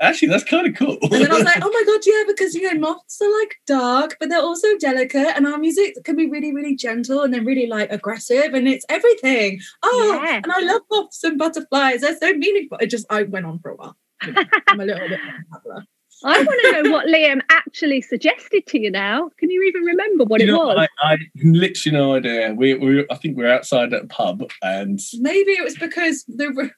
actually, 0.00 0.28
that's 0.28 0.44
kind 0.44 0.66
of 0.66 0.74
cool. 0.74 0.98
And 1.02 1.12
then 1.12 1.30
I 1.30 1.34
was 1.36 1.44
like, 1.44 1.58
oh 1.62 1.70
my 1.70 1.82
god, 1.86 2.00
yeah, 2.06 2.22
because 2.26 2.54
you 2.54 2.72
know, 2.72 2.80
moths 2.80 3.20
are 3.20 3.40
like 3.40 3.56
dark, 3.66 4.16
but 4.20 4.28
they're 4.28 4.40
also 4.40 4.68
delicate, 4.78 5.36
and 5.36 5.46
our 5.46 5.58
music 5.58 5.96
can 6.04 6.16
be 6.16 6.28
really, 6.28 6.54
really 6.54 6.74
gentle 6.76 7.22
and 7.22 7.32
then 7.32 7.44
really 7.44 7.66
like 7.66 7.90
aggressive, 7.92 8.54
and 8.54 8.68
it's 8.68 8.86
everything. 8.88 9.60
Oh, 9.82 10.20
Yeah. 10.24 10.36
and 10.42 10.52
I 10.52 10.60
love 10.60 10.82
moths 10.90 11.22
and 11.24 11.38
butterflies. 11.38 12.00
They're 12.00 12.16
so 12.16 12.32
meaningful. 12.32 12.78
It 12.78 12.86
just 12.86 13.06
I 13.10 13.24
went 13.24 13.46
on 13.46 13.58
for 13.60 13.70
a 13.70 13.76
while. 13.76 13.96
I'm 14.22 14.80
a 14.80 14.84
little 14.84 15.08
bit 15.08 15.20
unpopular. 15.20 15.84
I 16.24 16.42
want 16.42 16.60
to 16.64 16.82
know 16.82 16.90
what 16.90 17.06
Liam 17.06 17.40
actually 17.48 18.00
suggested 18.00 18.66
to 18.66 18.80
you 18.80 18.90
now. 18.90 19.30
Can 19.38 19.50
you 19.50 19.62
even 19.62 19.82
remember 19.82 20.24
what 20.24 20.40
you 20.40 20.48
it 20.48 20.50
know, 20.50 20.66
was? 20.66 20.88
I, 21.00 21.12
I 21.12 21.16
literally 21.44 21.96
no 21.96 22.14
idea. 22.16 22.54
We, 22.54 22.74
we, 22.74 23.06
I 23.08 23.14
think 23.14 23.36
we 23.36 23.44
were 23.44 23.50
outside 23.52 23.92
at 23.92 24.02
a 24.02 24.06
pub, 24.08 24.42
and 24.60 24.98
Maybe 25.20 25.52
it 25.52 25.62
was 25.62 25.76
because 25.76 26.24
the 26.26 26.70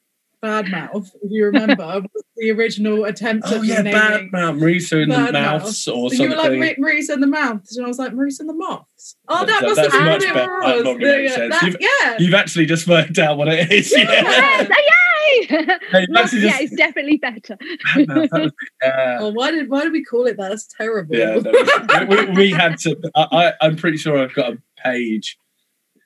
re- 0.43 0.49
bad 0.49 0.71
mouth, 0.71 1.09
if 1.21 1.31
you 1.31 1.45
remember, 1.45 1.75
was 2.13 2.23
the 2.37 2.51
original 2.51 3.05
attempt 3.05 3.47
oh 3.49 3.57
at 3.57 3.63
yeah, 3.65 3.75
naming. 3.81 3.91
bad 3.93 4.31
mouth, 4.31 4.55
Marisa 4.55 5.03
and 5.03 5.11
the 5.11 5.31
mouths 5.31 5.87
or 5.87 6.09
something. 6.09 6.21
you 6.21 6.29
were 6.29 6.35
like 6.35 6.57
"Ma- 6.59 6.73
Maurice 6.77 7.09
and 7.09 7.21
the 7.21 7.27
mouths, 7.27 7.77
and 7.77 7.85
I 7.85 7.87
was 7.87 7.97
like 7.99 8.13
Maurice 8.13 8.39
and 8.39 8.49
the 8.49 8.53
moths. 8.53 9.15
Oh, 9.27 9.45
That- 9.45 9.47
that, 9.47 9.61
must 9.63 9.75
that's 9.77 9.93
have 9.93 10.05
much 10.05 10.23
it 10.23 10.33
better. 10.33 10.59
That 10.61 10.75
was. 10.75 10.81
probably 10.83 11.05
makes 11.05 11.31
yeah, 11.31 11.35
sense. 11.35 11.55
that- 11.59 11.63
You've- 11.63 11.77
yeah. 11.81 12.15
You've 12.19 12.33
actually 12.33 12.65
just 12.65 12.87
worked 12.87 13.19
out 13.19 13.37
what 13.37 13.47
it 13.47 13.71
is. 13.71 13.91
Yeah, 13.97 14.03
Yes, 14.11 14.69
yay! 14.69 15.45
Hey, 15.91 16.07
actually 16.15 16.41
yeah, 16.41 16.57
it's 16.59 16.75
definitely 16.75 17.17
better. 17.17 17.57
Bad 17.95 18.31
was- 18.31 18.51
yeah. 18.83 19.17
Oh, 19.21 19.29
why 19.31 19.51
did 19.51 19.69
why 19.69 19.83
did 19.83 19.91
we 19.93 20.03
call 20.03 20.25
it 20.25 20.37
that? 20.37 20.49
That's 20.49 20.67
terrible. 20.67 21.15
Yeah, 21.15 21.35
no, 21.35 22.05
we, 22.09 22.25
we, 22.25 22.31
we 22.31 22.51
had 22.51 22.77
to. 22.79 22.97
I, 23.15 23.27
I, 23.31 23.53
I'm 23.65 23.75
pretty 23.75 23.97
sure 23.97 24.17
I've 24.17 24.33
got 24.33 24.53
a 24.53 24.57
page 24.83 25.37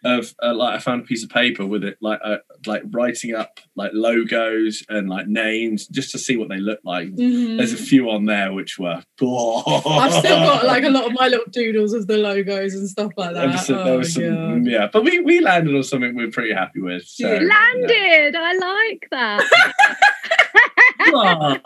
of 0.05 0.33
uh, 0.41 0.53
like 0.53 0.75
I 0.75 0.79
found 0.79 1.01
a 1.01 1.05
piece 1.05 1.23
of 1.23 1.29
paper 1.29 1.65
with 1.65 1.83
it, 1.83 1.97
like 2.01 2.19
uh, 2.23 2.37
like 2.65 2.83
writing 2.91 3.33
up 3.35 3.59
like 3.75 3.91
logos 3.93 4.83
and 4.87 5.09
like 5.09 5.27
names 5.27 5.87
just 5.87 6.11
to 6.11 6.19
see 6.19 6.37
what 6.37 6.47
they 6.49 6.57
look 6.59 6.79
like. 6.85 7.09
Mhm. 7.09 7.57
There's 7.57 7.73
a 7.73 7.77
few 7.77 8.09
on 8.11 8.25
there 8.25 8.53
which 8.53 8.77
were. 8.79 9.01
I've 9.21 10.13
still 10.13 10.37
got 10.39 10.65
like 10.65 10.83
a 10.83 10.89
lot 10.89 11.05
of 11.07 11.13
my 11.13 11.27
little 11.27 11.49
doodles 11.51 11.93
of 11.93 12.07
the 12.07 12.17
logos 12.17 12.73
and 12.75 12.87
stuff 12.87 13.11
like 13.17 13.33
that. 13.33 13.47
was 13.47 13.65
some, 13.65 13.75
there 13.77 13.93
Oh, 13.93 13.97
was 13.97 14.13
some- 14.13 14.65
yeah, 14.65 14.87
but 14.93 15.03
we, 15.03 15.19
we 15.21 15.39
landed 15.41 15.75
on 15.75 15.83
something 15.83 16.15
we 16.15 16.23
are 16.25 16.31
pretty 16.31 16.53
happy 16.53 16.81
with. 16.81 17.03
So, 17.07 17.27
Yeah. 17.33 17.39
Landed. 17.39 18.35
I 18.35 18.53
like 18.53 19.07
that. 19.11 19.43
Got 21.11 21.41
on 21.41 21.59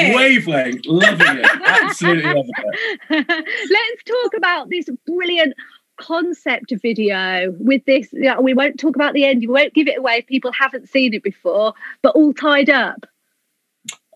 it. 0.00 0.14
wavelength, 0.14 0.86
loving 0.86 1.38
it, 1.38 1.46
absolutely 1.66 2.22
loving 2.22 2.50
it. 3.10 3.26
Let's 3.70 4.04
talk 4.04 4.34
about 4.36 4.68
this 4.70 4.86
brilliant 5.06 5.54
concept 6.00 6.72
video 6.82 7.52
with 7.58 7.84
this. 7.84 8.08
Yeah, 8.12 8.38
we 8.40 8.54
won't 8.54 8.78
talk 8.78 8.96
about 8.96 9.14
the 9.14 9.24
end. 9.24 9.40
We 9.40 9.46
won't 9.48 9.74
give 9.74 9.88
it 9.88 9.98
away 9.98 10.18
if 10.18 10.26
people 10.26 10.52
haven't 10.52 10.88
seen 10.88 11.14
it 11.14 11.22
before, 11.22 11.74
but 12.02 12.14
all 12.14 12.32
tied 12.32 12.70
up. 12.70 13.04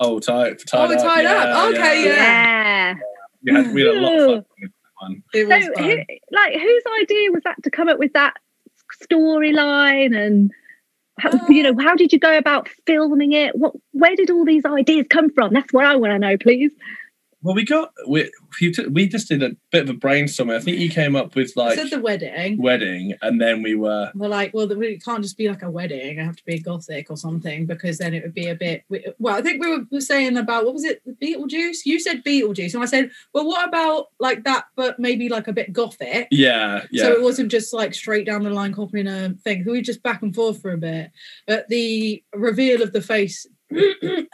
Oh, 0.01 0.19
tied, 0.19 0.59
tied 0.67 0.91
Oh, 0.91 0.95
up. 0.95 1.03
tied 1.03 1.27
up. 1.27 1.73
yeah, 1.75 1.79
Okay, 1.81 2.05
yeah. 2.07 2.15
Yeah. 2.15 2.95
We 3.43 3.53
had, 3.55 3.75
we 3.75 3.81
had 3.83 3.97
a 3.97 4.01
lot 4.01 4.13
of 4.15 4.29
fun 4.29 4.45
with 4.61 4.71
that 4.71 4.91
one. 5.01 5.23
It 5.33 5.49
So, 5.49 5.57
was 5.71 5.79
fun. 5.79 5.85
who, 5.91 5.97
like, 6.31 6.53
whose 6.55 6.83
idea 7.03 7.31
was 7.33 7.43
that 7.45 7.63
to 7.65 7.71
come 7.71 7.89
up 7.89 7.99
with 7.99 8.13
that 8.15 8.35
storyline 9.11 10.17
and? 10.17 10.51
How, 11.19 11.31
you 11.51 11.63
know, 11.63 11.75
how 11.79 11.95
did 11.95 12.11
you 12.11 12.19
go 12.19 12.37
about 12.39 12.69
filming 12.87 13.33
it? 13.33 13.55
What, 13.55 13.75
where 13.93 14.17
did 14.17 14.31
all 14.31 14.47
these 14.47 14.65
ideas 14.65 15.07
come 15.11 15.31
from? 15.31 15.53
That's 15.53 15.71
what 15.71 15.85
I 15.85 15.95
want 15.95 16.13
to 16.15 16.19
know, 16.19 16.39
please. 16.39 16.73
Well, 17.43 17.55
we 17.55 17.65
got 17.65 17.93
we 18.07 18.31
we, 18.91 19.09
just 19.09 19.29
did 19.29 19.43
a 19.43 19.57
bit 19.71 19.83
of 19.83 19.91
a 19.91 19.99
brainstorming. 19.99 20.55
I 20.55 20.61
think 20.61 20.79
you 20.79 20.89
came 20.89 21.17
up 21.17 21.35
with 21.35 21.53
I 21.57 21.61
like 21.61 21.79
said 21.79 21.91
the 21.91 22.01
wedding. 22.01 22.61
wedding, 22.63 23.15
and 23.21 23.41
then 23.41 23.63
we 23.63 23.75
were 23.75 24.13
We're 24.15 24.29
like, 24.29 24.55
well, 24.55 24.71
it 24.71 25.05
can't 25.05 25.23
just 25.23 25.37
be 25.37 25.49
like 25.49 25.63
a 25.63 25.71
wedding. 25.71 26.21
I 26.21 26.25
have 26.25 26.37
to 26.37 26.45
be 26.45 26.61
gothic 26.61 27.11
or 27.11 27.17
something 27.17 27.67
because 27.67 27.99
then 27.99 28.15
it 28.15 28.23
would 28.23 28.35
be 28.35 28.49
a 28.49 28.55
bit. 28.55 28.85
Well, 29.19 29.35
I 29.35 29.43
think 29.43 29.61
we 29.61 29.85
were 29.91 30.01
saying 30.01 30.37
about 30.37 30.65
what 30.65 30.75
was 30.75 30.85
it, 30.85 31.03
Beetlejuice? 31.21 31.85
You 31.85 31.99
said 31.99 32.23
Beetlejuice, 32.25 32.75
and 32.75 32.83
I 32.83 32.87
said, 32.87 33.11
well, 33.33 33.47
what 33.47 33.67
about 33.69 34.09
like 34.21 34.45
that, 34.45 34.67
but 34.77 35.01
maybe 35.01 35.29
like 35.29 35.49
a 35.49 35.53
bit 35.53 35.73
gothic? 35.73 36.29
yeah 36.31 36.85
yeah. 36.91 37.05
So 37.05 37.13
it 37.13 37.23
wasn't 37.23 37.51
just 37.51 37.73
like 37.73 37.95
straight 37.95 38.27
down 38.27 38.45
the 38.45 38.51
line 38.51 38.73
copying 38.73 39.09
a 39.09 39.35
thing. 39.43 39.65
We 39.67 39.73
were 39.73 39.83
just 39.83 40.03
back 40.03 40.23
and 40.23 40.35
forth 40.35 40.63
for 40.63 40.73
a 40.73 40.79
bit. 40.79 41.11
But 41.47 41.69
the 41.69 42.23
reveal 42.35 42.83
of 42.83 42.93
the 42.93 43.03
face. 43.03 43.47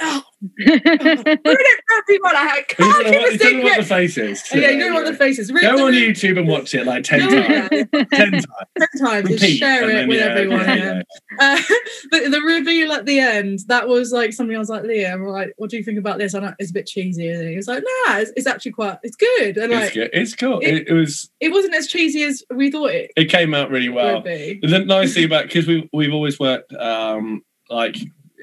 Oh, 0.01 0.23
ruin 0.41 0.81
it 0.83 1.41
for 1.45 1.97
everyone. 1.99 2.37
I 2.37 2.65
can't 2.69 2.79
don't 2.79 3.05
know 3.05 3.11
keep 3.11 3.21
what- 3.21 3.29
a 3.29 3.33
you 3.33 3.39
don't 3.39 3.57
know 3.59 3.63
what 3.65 3.77
the 3.79 3.85
face 3.85 4.19
is. 4.19 4.43
Yeah, 4.55 4.71
you 4.71 4.79
know 4.79 4.95
what 4.95 5.07
the 5.07 5.15
face 5.15 5.39
is. 5.39 5.53
Read 5.53 5.63
Go 5.63 5.87
on 5.87 5.93
YouTube 5.93 6.39
and 6.39 6.49
watch 6.49 6.75
it 6.75 6.87
like 6.87 7.05
ten 7.05 7.21
times. 7.21 7.69
Ten 7.69 8.33
times. 8.33 8.47
ten 8.79 8.89
times. 8.99 9.29
Just 9.41 9.59
share 9.59 9.85
it 9.89 9.93
then, 9.93 10.09
with 10.09 10.19
yeah, 10.19 10.25
everyone. 10.27 10.61
yeah, 10.61 10.75
yeah. 10.75 10.95
yeah. 11.01 11.03
Uh, 11.41 11.57
the, 12.11 12.29
the 12.31 12.41
reveal 12.41 12.93
at 12.93 13.07
the 13.07 13.19
end, 13.21 13.61
that 13.69 13.89
was 13.89 14.13
like 14.13 14.33
something 14.33 14.57
I 14.57 14.59
was 14.59 14.69
like, 14.69 14.83
Leah, 14.85 15.13
I'm 15.13 15.25
like, 15.25 15.53
what 15.57 15.71
do 15.71 15.77
you 15.77 15.85
think 15.85 15.99
about 15.99 16.19
this? 16.19 16.35
I 16.35 16.41
know 16.41 16.55
it's 16.59 16.71
a 16.71 16.75
bit 16.75 16.87
cheesy. 16.87 17.29
And 17.29 17.49
he 17.49 17.57
was 17.57 17.69
like, 17.69 17.83
nah, 18.07 18.19
it's, 18.19 18.33
it's 18.37 18.47
actually 18.47 18.73
quite, 18.73 18.99
it's 19.03 19.17
good. 19.17 19.57
And 19.57 19.73
It's 19.73 19.83
like, 19.87 19.95
good. 19.95 20.11
It's 20.13 20.35
cool. 20.35 20.61
it- 20.61 20.69
It, 20.69 20.89
it 20.89 20.93
was. 20.95 21.31
it 21.41 21.51
wasn't 21.51 21.75
as 21.75 21.87
cheesy 21.87 22.23
as 22.23 22.43
we 22.55 22.71
thought 22.71 22.91
it 22.91 23.11
It 23.17 23.27
came 23.31 23.55
out 23.55 23.71
really 23.71 23.89
well. 23.89 24.23
The 24.23 24.85
nice 24.87 25.15
thing 25.15 25.25
about 25.25 25.45
because 25.45 25.67
we 25.67 25.89
we've 25.93 26.13
always 26.13 26.39
worked 26.39 26.73
um 26.75 27.43
like 27.71 27.97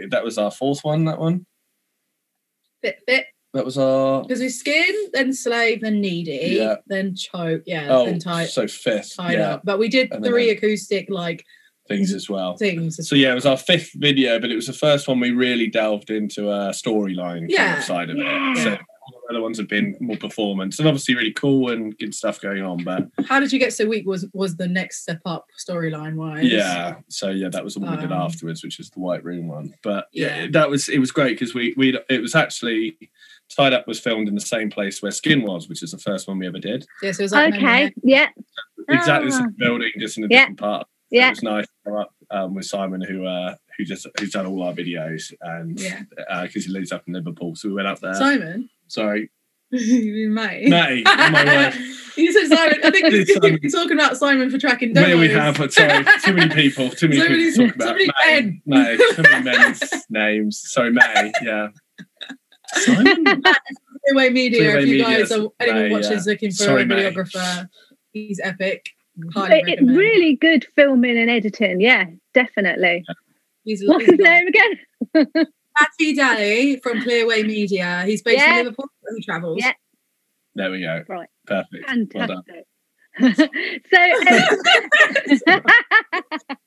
that 0.09 0.23
was 0.23 0.37
our 0.37 0.51
fourth 0.51 0.79
one. 0.83 1.05
That 1.05 1.19
one. 1.19 1.45
Bit, 2.81 2.99
bit. 3.07 3.25
That 3.53 3.65
was 3.65 3.77
our. 3.77 4.21
Because 4.23 4.41
we 4.41 4.49
skin, 4.49 4.93
then 5.13 5.33
slave, 5.33 5.81
then 5.81 6.01
needy, 6.01 6.55
Yeah. 6.57 6.75
then 6.87 7.15
choke, 7.15 7.63
yeah, 7.65 7.87
Oh, 7.89 8.05
then 8.05 8.19
tied, 8.19 8.49
so 8.49 8.67
fifth. 8.67 9.15
tied 9.15 9.33
yeah, 9.39 9.53
up. 9.53 9.61
But 9.63 9.79
we 9.79 9.87
did 9.87 10.09
then 10.11 10.23
three 10.23 10.49
I- 10.49 10.53
acoustic 10.53 11.09
like 11.09 11.45
things 11.87 12.13
as 12.13 12.29
well. 12.29 12.57
things. 12.57 12.99
So 13.07 13.15
yeah, 13.15 13.31
it 13.31 13.35
was 13.35 13.45
our 13.45 13.55
fifth 13.57 13.91
video, 13.95 14.39
but 14.39 14.51
it 14.51 14.55
was 14.55 14.67
the 14.67 14.73
first 14.73 15.07
one 15.07 15.19
we 15.19 15.31
really 15.31 15.67
delved 15.67 16.09
into 16.09 16.49
a 16.51 16.71
storyline 16.71 17.39
kind 17.41 17.51
Yeah. 17.51 17.77
of 17.77 17.83
side 17.85 18.09
of 18.09 18.17
Yeah. 18.17 18.51
it. 18.51 18.57
So 18.57 18.69
all 18.71 18.71
the 18.71 18.71
other 18.71 18.79
ones 19.55 19.59
have 19.59 19.69
been 19.69 19.95
more 19.99 20.17
performance 20.17 20.79
and 20.79 20.87
obviously 20.87 21.15
really 21.15 21.31
cool 21.33 21.71
and 21.71 21.97
good 21.97 22.13
stuff 22.13 22.41
going 22.41 22.61
on. 22.63 22.83
But 22.83 23.07
How 23.27 23.39
did 23.39 23.51
you 23.51 23.59
get 23.59 23.73
so 23.73 23.85
weak? 23.87 24.05
Was 24.05 24.27
was 24.33 24.55
the 24.57 24.67
next 24.67 25.01
step 25.01 25.21
up 25.25 25.45
storyline 25.57 26.15
wise? 26.15 26.43
yeah, 26.51 26.95
so 27.07 27.29
yeah, 27.29 27.49
that 27.49 27.63
was 27.63 27.75
the 27.75 27.79
one 27.79 27.91
we 27.91 27.97
did 28.01 28.11
Um, 28.11 28.21
afterwards, 28.21 28.63
which 28.63 28.79
is 28.79 28.89
the 28.89 28.99
White 28.99 29.23
Room 29.23 29.47
one. 29.47 29.73
But 29.83 30.07
yeah, 30.11 30.41
Yeah. 30.43 30.47
that 30.51 30.69
was 30.69 30.89
it 30.89 30.99
was 30.99 31.11
great 31.11 31.37
because 31.39 31.53
we 31.53 31.73
we 31.77 31.97
it 32.09 32.21
was 32.21 32.35
actually 32.35 32.97
Tied 33.55 33.73
Up 33.73 33.87
was 33.87 33.99
filmed 33.99 34.27
in 34.27 34.35
the 34.35 34.41
same 34.41 34.69
place 34.69 35.01
where 35.01 35.11
Skin 35.11 35.43
was, 35.43 35.69
which 35.69 35.83
is 35.83 35.91
the 35.91 35.97
first 35.99 36.27
one 36.27 36.39
we 36.39 36.47
ever 36.47 36.59
did. 36.59 36.85
Yeah, 37.01 37.11
so 37.11 37.21
it 37.21 37.25
was 37.25 37.31
like 37.31 37.53
okay. 37.55 37.93
Yeah. 38.03 38.29
Exactly 38.89 39.29
the 39.29 39.35
Ah. 39.35 39.39
same 39.39 39.55
building, 39.57 39.91
just 39.99 40.17
in 40.17 40.23
a 40.25 40.27
Yeah. 40.29 40.41
different 40.41 40.59
part. 40.59 40.87
Yeah, 41.11 41.27
it 41.27 41.31
was 41.31 41.43
nice 41.43 41.65
to 41.67 41.71
come 41.85 41.95
up 41.97 42.11
um, 42.31 42.55
with 42.55 42.65
Simon, 42.65 43.01
who 43.01 43.25
uh, 43.25 43.55
who 43.77 43.85
just 43.85 44.07
who's 44.19 44.31
done 44.31 44.45
all 44.47 44.63
our 44.63 44.73
videos, 44.73 45.31
and 45.41 45.79
Yeah. 45.79 46.01
because 46.43 46.65
he 46.65 46.71
lives 46.71 46.91
up 46.91 47.03
in 47.07 47.13
Liverpool, 47.13 47.55
so 47.55 47.67
we 47.69 47.75
went 47.75 47.87
up 47.87 47.99
there. 47.99 48.13
Simon. 48.15 48.69
Sorry, 48.87 49.29
you 49.77 50.29
may. 50.29 50.65
Matty. 50.67 51.03
oh 51.05 51.29
my 51.31 51.45
word. 51.65 51.73
you 52.17 52.31
said 52.31 52.47
Simon. 52.55 52.79
I 52.83 52.91
think 52.91 53.05
It's 53.13 53.33
Simon. 53.33 53.59
you're 53.61 53.71
talking 53.71 53.97
about 53.99 54.17
Simon 54.17 54.49
for 54.49 54.57
tracking 54.57 54.93
Maybe 54.93 55.07
demos. 55.11 55.19
we 55.27 55.33
have, 55.33 55.57
but 55.57 55.73
sorry, 55.73 56.05
too 56.23 56.33
many 56.33 56.53
people, 56.53 56.89
too 56.89 57.07
many 57.09 57.19
So 57.21 57.27
people 57.27 57.37
many- 57.37 57.51
to 57.51 57.57
talk 57.67 57.81
so 57.81 57.85
about. 57.85 57.95
many 57.97 58.09
May, 58.25 58.41
men. 58.41 58.61
May, 58.65 58.97
too 58.97 59.21
many 59.21 59.43
men's 59.43 59.83
names. 60.09 60.61
Sorry, 60.71 60.91
May. 60.91 61.31
Yeah. 61.43 61.67
Simon. 62.73 63.25
Freeway 64.07 64.29
Media. 64.29 64.59
Freeway 64.71 64.83
if 64.83 64.87
you 64.89 64.97
Media, 65.03 65.19
guys 65.19 65.31
are 65.31 65.47
anyone 65.59 65.81
May, 65.83 65.91
watching 65.91 66.11
yeah. 66.11 66.17
is 66.17 66.25
looking 66.27 66.49
for 66.51 66.55
Sorry, 66.63 66.83
a 66.83 66.85
May. 66.85 66.95
videographer, 67.11 67.67
he's 68.11 68.39
epic. 68.43 68.85
Highly 69.33 69.55
It, 69.55 69.59
it 69.59 69.65
recommend. 69.71 69.97
really 69.97 70.35
good 70.35 70.65
filming 70.75 71.17
and 71.17 71.29
editing. 71.29 71.79
Yeah, 71.81 72.05
definitely. 72.33 73.03
He's 73.63 73.83
What's 73.85 74.05
his 74.05 74.19
name 74.19 74.47
again? 74.47 74.79
Matty 75.15 76.13
Daly 76.13 76.77
from 76.77 77.01
Clearway 77.01 77.45
Media. 77.47 78.03
He's 78.05 78.21
based 78.21 78.39
Yeah. 78.39 78.59
in 78.59 78.65
Liverpool. 78.65 78.89
He 79.15 79.23
travels. 79.23 79.57
Yeah. 79.59 79.73
There 80.55 80.71
we 80.71 80.81
go. 80.81 81.03
Right. 81.07 81.29
Perfect. 81.47 82.13
Well 82.13 82.27
done. 82.27 82.43
So, 83.17 84.01
um, 85.47 85.61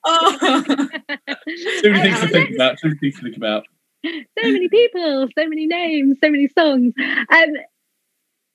Oh. 0.05 0.87
Too 1.83 1.90
many 1.92 1.98
Uh, 1.98 2.03
things 2.03 2.20
to 2.20 2.29
think 2.29 2.51
about. 2.55 2.79
Too 2.79 2.88
many 2.88 2.98
things 2.98 3.16
to 3.16 3.22
think 3.22 3.37
about. 3.37 3.64
so 4.05 4.12
many 4.44 4.68
people, 4.68 5.29
so 5.38 5.46
many 5.48 5.66
names, 5.66 6.16
so 6.22 6.31
many 6.31 6.48
songs. 6.48 6.94
Um, 6.98 7.51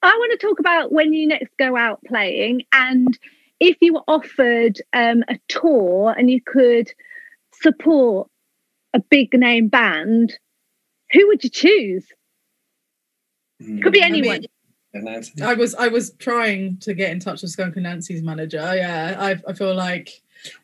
I 0.02 0.16
want 0.18 0.32
to 0.40 0.46
talk 0.48 0.60
about 0.60 0.92
when 0.92 1.14
you 1.14 1.28
next 1.28 1.56
go 1.58 1.78
out 1.78 2.00
playing 2.08 2.64
and 2.74 3.16
if 3.60 3.78
you 3.80 3.94
were 3.94 4.04
offered 4.08 4.82
um, 4.94 5.24
a 5.30 5.38
tour 5.48 6.14
and 6.18 6.30
you 6.32 6.42
could 6.42 6.92
support 7.62 8.28
a 8.94 9.00
big 9.00 9.34
name 9.34 9.68
band, 9.70 10.34
who 11.12 11.28
would 11.28 11.44
you 11.44 11.50
choose? 11.50 12.06
Could 13.82 13.94
be 13.94 14.00
Mm. 14.02 14.04
anyone. 14.06 14.46
And 14.96 15.08
that's- 15.08 15.32
I 15.42 15.54
was 15.56 15.74
I 15.76 15.88
was 15.88 16.12
trying 16.20 16.78
to 16.82 16.94
get 16.94 17.12
in 17.12 17.20
touch 17.20 17.42
with 17.42 17.52
Skunk 17.52 17.76
Anansie's 17.76 18.22
manager. 18.22 18.58
Yeah, 18.76 19.16
I, 19.18 19.40
I 19.50 19.54
feel 19.54 19.74
like 19.74 20.10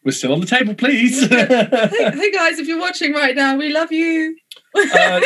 We're 0.03 0.11
still 0.11 0.33
on 0.33 0.39
the 0.39 0.45
table, 0.45 0.75
please. 0.75 1.19
hey, 1.29 1.45
hey 1.47 2.31
guys, 2.31 2.59
if 2.59 2.67
you're 2.67 2.79
watching 2.79 3.13
right 3.13 3.35
now, 3.35 3.55
we 3.57 3.69
love 3.69 3.91
you. 3.91 4.35
Uh, 4.75 4.81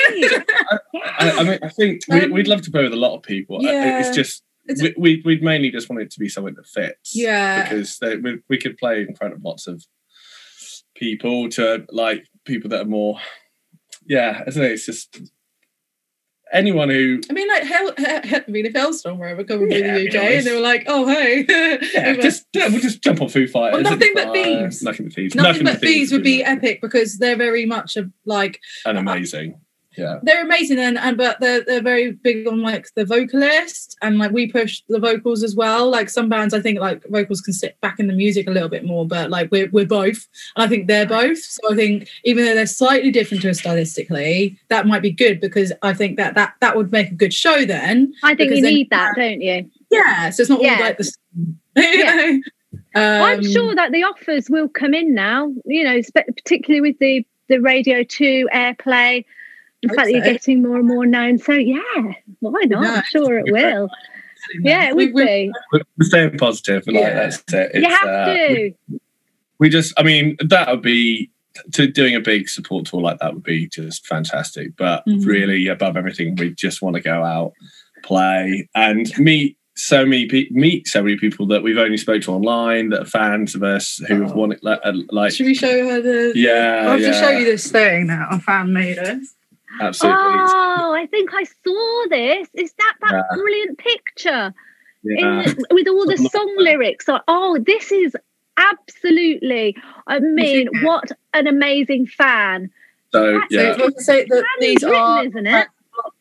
I, 1.19 1.31
I 1.39 1.43
mean, 1.43 1.59
I 1.61 1.69
think 1.69 2.01
we, 2.07 2.21
Um, 2.21 2.31
we'd 2.31 2.47
love 2.47 2.61
to 2.61 2.71
play 2.71 2.83
with 2.83 2.93
a 2.93 2.97
lot 2.97 3.15
of 3.15 3.23
people. 3.23 3.61
Yeah. 3.61 3.99
It's 3.99 4.15
just 4.15 4.43
It's- 4.69 4.81
we, 4.81 4.93
we 4.97 5.21
we'd 5.25 5.43
mainly 5.43 5.69
just 5.69 5.89
want 5.89 6.01
it 6.01 6.11
to 6.11 6.19
be 6.19 6.29
something 6.29 6.53
that 6.55 6.67
fits. 6.67 7.13
Yeah. 7.15 7.63
because 7.63 7.97
they, 7.99 8.15
we 8.17 8.39
we 8.47 8.57
could 8.57 8.77
play 8.77 9.01
in 9.01 9.15
front 9.15 9.33
of 9.33 9.43
lots 9.43 9.67
of 9.67 9.83
people 10.95 11.49
to 11.49 11.85
like 11.89 12.25
people 12.45 12.69
that 12.69 12.81
are 12.81 12.85
more. 12.85 13.19
Yeah, 14.05 14.41
I 14.45 14.49
don't 14.49 14.57
know. 14.63 14.63
It's 14.63 14.85
just 14.85 15.19
anyone 16.53 16.89
who 16.89 17.19
I 17.29 17.33
mean, 17.33 17.47
like, 17.47 17.63
hell, 17.63 17.93
I 17.97 18.43
mean, 18.47 18.65
if 18.65 18.73
Halestorm 18.73 19.17
were 19.17 19.27
ever 19.27 19.43
coming 19.43 19.71
Yeah, 19.71 19.95
the 19.95 20.01
you 20.03 20.07
UK 20.07 20.13
know, 20.13 20.21
and 20.21 20.45
they 20.45 20.53
were 20.53 20.61
like, 20.61 20.83
"Oh, 20.87 21.07
hey," 21.07 21.45
yeah, 21.49 22.09
It 22.11 22.17
was- 22.17 22.23
just 22.25 22.47
yeah, 22.53 22.67
we'll 22.69 22.79
just 22.79 23.01
jump 23.01 23.21
on 23.21 23.29
Foo 23.29 23.47
Fighters. 23.47 23.83
Well, 23.83 23.91
Nothing 23.91 24.11
But. 24.15 24.33
Thieves. 24.33 24.81
Nothing 24.83 25.05
but 25.07 25.13
thieves. 25.13 25.35
nothing 25.35 25.63
but 25.65 25.79
thieves 25.81 26.11
would 26.11 26.23
be 26.23 26.43
epic 26.43 26.79
because 26.81 27.17
they're 27.17 27.35
very 27.35 27.65
much 27.65 27.97
a, 27.97 28.09
like 28.25 28.59
and 28.85 28.97
amazing. 28.97 29.59
Yeah, 29.97 30.19
they're 30.23 30.43
amazing 30.43 30.79
and, 30.79 30.97
and 30.97 31.17
but 31.17 31.39
they're 31.39 31.63
they're 31.63 31.81
very 31.81 32.11
big 32.11 32.47
on 32.47 32.61
like 32.61 32.87
the 32.95 33.05
vocalist 33.05 33.95
and 34.01 34.17
like 34.17 34.31
we 34.31 34.51
push 34.51 34.81
the 34.89 34.99
vocals 34.99 35.43
as 35.43 35.55
well. 35.55 35.89
Like 35.89 36.09
some 36.09 36.29
bands 36.29 36.53
I 36.53 36.61
think 36.61 36.79
like 36.79 37.03
vocals 37.09 37.41
can 37.41 37.53
sit 37.53 37.79
back 37.81 37.99
in 37.99 38.07
the 38.07 38.13
music 38.13 38.47
a 38.47 38.51
little 38.51 38.69
bit 38.69 38.85
more, 38.85 39.07
but 39.07 39.29
like 39.29 39.51
we're 39.51 39.69
we're 39.71 39.85
both. 39.85 40.27
And 40.55 40.63
I 40.63 40.67
think 40.67 40.87
they're 40.87 41.05
both. 41.05 41.37
So 41.37 41.71
I 41.71 41.75
think 41.75 42.07
even 42.23 42.45
though 42.45 42.55
they're 42.55 42.65
slightly 42.65 43.11
different 43.11 43.41
to 43.43 43.49
us 43.49 43.61
stylistically, 43.61 44.57
that 44.69 44.87
might 44.87 45.01
be 45.01 45.11
good 45.11 45.39
because 45.39 45.71
I 45.81 45.93
think 45.93 46.17
that 46.17 46.35
that 46.35 46.55
that 46.61 46.75
would 46.75 46.91
make 46.91 47.11
a 47.11 47.15
good 47.15 47.33
show 47.33 47.65
then. 47.65 48.13
I 48.23 48.35
think 48.35 48.51
you 48.53 48.61
then- 48.61 48.73
need 48.73 48.89
that, 48.89 49.13
don't 49.15 49.41
you? 49.41 49.69
Yeah. 49.91 50.29
So 50.31 50.41
it's 50.41 50.49
not 50.49 50.61
Yeah. 50.61 50.73
all 50.75 50.79
like 50.81 50.97
the 50.97 51.03
same. 51.03 51.59
Yeah. 51.75 52.37
I'm 52.95 53.39
Um, 53.39 53.51
sure 53.51 53.75
that 53.75 53.91
the 53.91 54.03
offers 54.03 54.49
will 54.49 54.67
come 54.69 54.93
in 54.93 55.13
now. 55.13 55.51
You 55.65 55.83
know, 55.83 56.01
particularly 56.35 56.81
with 56.81 56.99
the 56.99 57.25
the 57.49 57.59
Radio 57.59 58.03
Two 58.03 58.47
airplay, 58.53 59.25
the 59.83 59.89
Hope 59.89 59.95
fact 59.97 60.07
that 60.07 60.11
you're 60.13 60.21
getting 60.33 60.61
more 60.63 60.77
and 60.77 60.87
more 60.87 61.05
known. 61.05 61.37
So 61.37 61.53
yeah, 61.53 61.79
why 62.39 62.61
not? 62.65 62.83
Yeah. 62.83 62.93
I'm 62.95 63.03
sure 63.11 63.37
it 63.39 63.51
will. 63.51 63.89
Yeah, 64.61 64.89
it 64.89 64.95
We- 64.95 65.05
would 65.07 65.13
we- 65.15 65.25
be. 65.25 65.51
we're 65.71 65.81
we're 65.97 66.05
staying 66.05 66.37
positive. 66.37 66.83
Like 66.87 66.95
Yeah. 66.95 67.13
that's 67.13 67.43
it. 67.53 67.75
You 67.75 67.89
have 67.89 68.07
uh, 68.07 68.25
to. 68.33 68.73
we 69.59 69.69
just 69.69 69.93
i 69.97 70.03
mean 70.03 70.35
that 70.39 70.67
would 70.69 70.81
be 70.81 71.29
to 71.71 71.87
doing 71.87 72.15
a 72.15 72.19
big 72.19 72.49
support 72.49 72.85
tour 72.85 72.99
like 73.01 73.19
that 73.19 73.33
would 73.33 73.43
be 73.43 73.67
just 73.67 74.05
fantastic 74.07 74.75
but 74.75 75.05
Mhm. 75.07 75.23
really 75.25 75.67
above 75.67 75.95
everything 75.95 76.35
we 76.35 76.49
just 76.49 76.81
want 76.81 76.95
to 76.95 77.01
go 77.01 77.23
out 77.23 77.53
play 78.03 78.67
and 78.75 79.15
meet 79.19 79.55
so 79.75 80.05
many 80.05 80.25
pe- 80.25 80.47
meet 80.51 80.87
so 80.87 81.01
many 81.03 81.15
people 81.17 81.45
that 81.47 81.63
we've 81.63 81.77
only 81.77 81.97
spoke 81.97 82.21
to 82.23 82.31
online 82.31 82.89
that 82.89 83.01
are 83.03 83.05
fans 83.05 83.55
of 83.55 83.63
us 83.63 83.97
who 84.07 84.21
have 84.21 84.31
Oh. 84.33 84.35
wanted 84.35 84.59
like, 84.63 84.79
uh, 84.83 84.93
like 85.11 85.31
Should 85.33 85.45
we 85.45 85.53
show 85.55 85.87
her 85.89 86.01
the? 86.01 86.33
yeah 86.35 86.81
I'll 86.85 86.91
have 86.91 87.01
yeah, 87.01 87.11
to 87.11 87.13
show 87.19 87.29
you 87.29 87.45
this 87.45 87.71
thing 87.71 88.07
that 88.07 88.27
a 88.31 88.39
fan 88.39 88.73
made 88.73 88.97
us. 88.99 89.33
Absolutely 89.79 90.19
Oh, 90.19 90.93
I 90.93 91.07
think 91.09 91.33
I 91.33 91.43
saw 91.43 92.05
this. 92.09 92.47
Is 92.53 92.73
that 92.73 92.93
that 93.01 93.11
Yeah. 93.13 93.35
brilliant 93.35 93.77
picture 93.77 94.53
yeah. 95.03 95.43
in 95.43 95.57
with 95.71 95.87
all 95.87 96.05
the 96.05 96.17
song 96.17 96.55
lyrics? 96.57 97.07
Oh, 97.07 97.19
oh, 97.27 97.59
this 97.59 97.91
is 97.91 98.15
absolutely. 98.57 99.75
I 100.07 100.19
mean, 100.19 100.69
what 100.83 101.11
an 101.33 101.47
amazing 101.47 102.07
fan! 102.07 102.71
so 103.13 103.39
yeah 103.49 103.75
So, 103.77 103.83
let's 103.85 104.05
that 104.05 104.45
these 104.59 104.81
Handwritten, 104.81 104.95
are 104.95 105.25
isn't 105.25 105.47
it? 105.47 105.67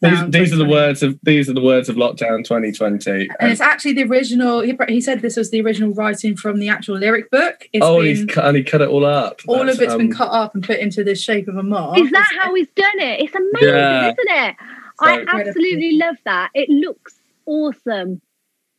These, 0.01 0.31
these 0.31 0.53
are 0.53 0.57
the 0.57 0.65
words 0.65 1.03
of 1.03 1.19
these 1.23 1.49
are 1.49 1.53
the 1.53 1.63
words 1.63 1.89
of 1.89 1.97
lockdown 1.97 2.45
2020 2.45 3.29
And 3.39 3.53
it's 3.53 3.61
actually 3.61 3.93
the 3.95 4.05
original. 4.05 4.61
He, 4.61 4.77
he 4.89 5.01
said 5.01 5.23
this 5.23 5.37
was 5.37 5.51
the 5.51 5.61
original 5.61 5.93
writing 5.95 6.37
from 6.37 6.59
the 6.59 6.69
actual 6.69 6.99
lyric 6.99 7.31
book. 7.31 7.69
It's 7.73 7.85
oh 7.85 7.99
been, 7.99 8.07
he's 8.07 8.25
cut 8.27 8.45
and 8.47 8.57
he 8.57 8.65
cut 8.65 8.81
it 8.81 8.89
all 8.89 9.05
up 9.05 9.41
all 9.47 9.65
That's, 9.65 9.77
of 9.79 9.83
it's 9.83 9.95
been 9.95 10.07
um, 10.07 10.13
cut 10.13 10.31
up 10.31 10.55
and 10.55 10.65
put 10.65 10.79
into 10.81 11.05
the 11.05 11.15
shape 11.15 11.47
of 11.49 11.57
a 11.57 11.63
mark. 11.63 11.99
Is 11.99 12.11
that 12.11 12.27
It's- 12.33 12.45
how 12.45 12.55
he's 12.55 12.69
done 12.75 12.99
it? 12.99 13.21
It's 13.21 13.35
amazing, 13.35 13.69
Yeah. 13.75 14.03
isn't 14.07 14.19
it? 14.19 14.57
I 15.01 15.25
absolutely 15.29 15.97
love 15.97 16.17
that. 16.25 16.51
It 16.55 16.69
looks 16.69 17.19
awesome. 17.47 18.21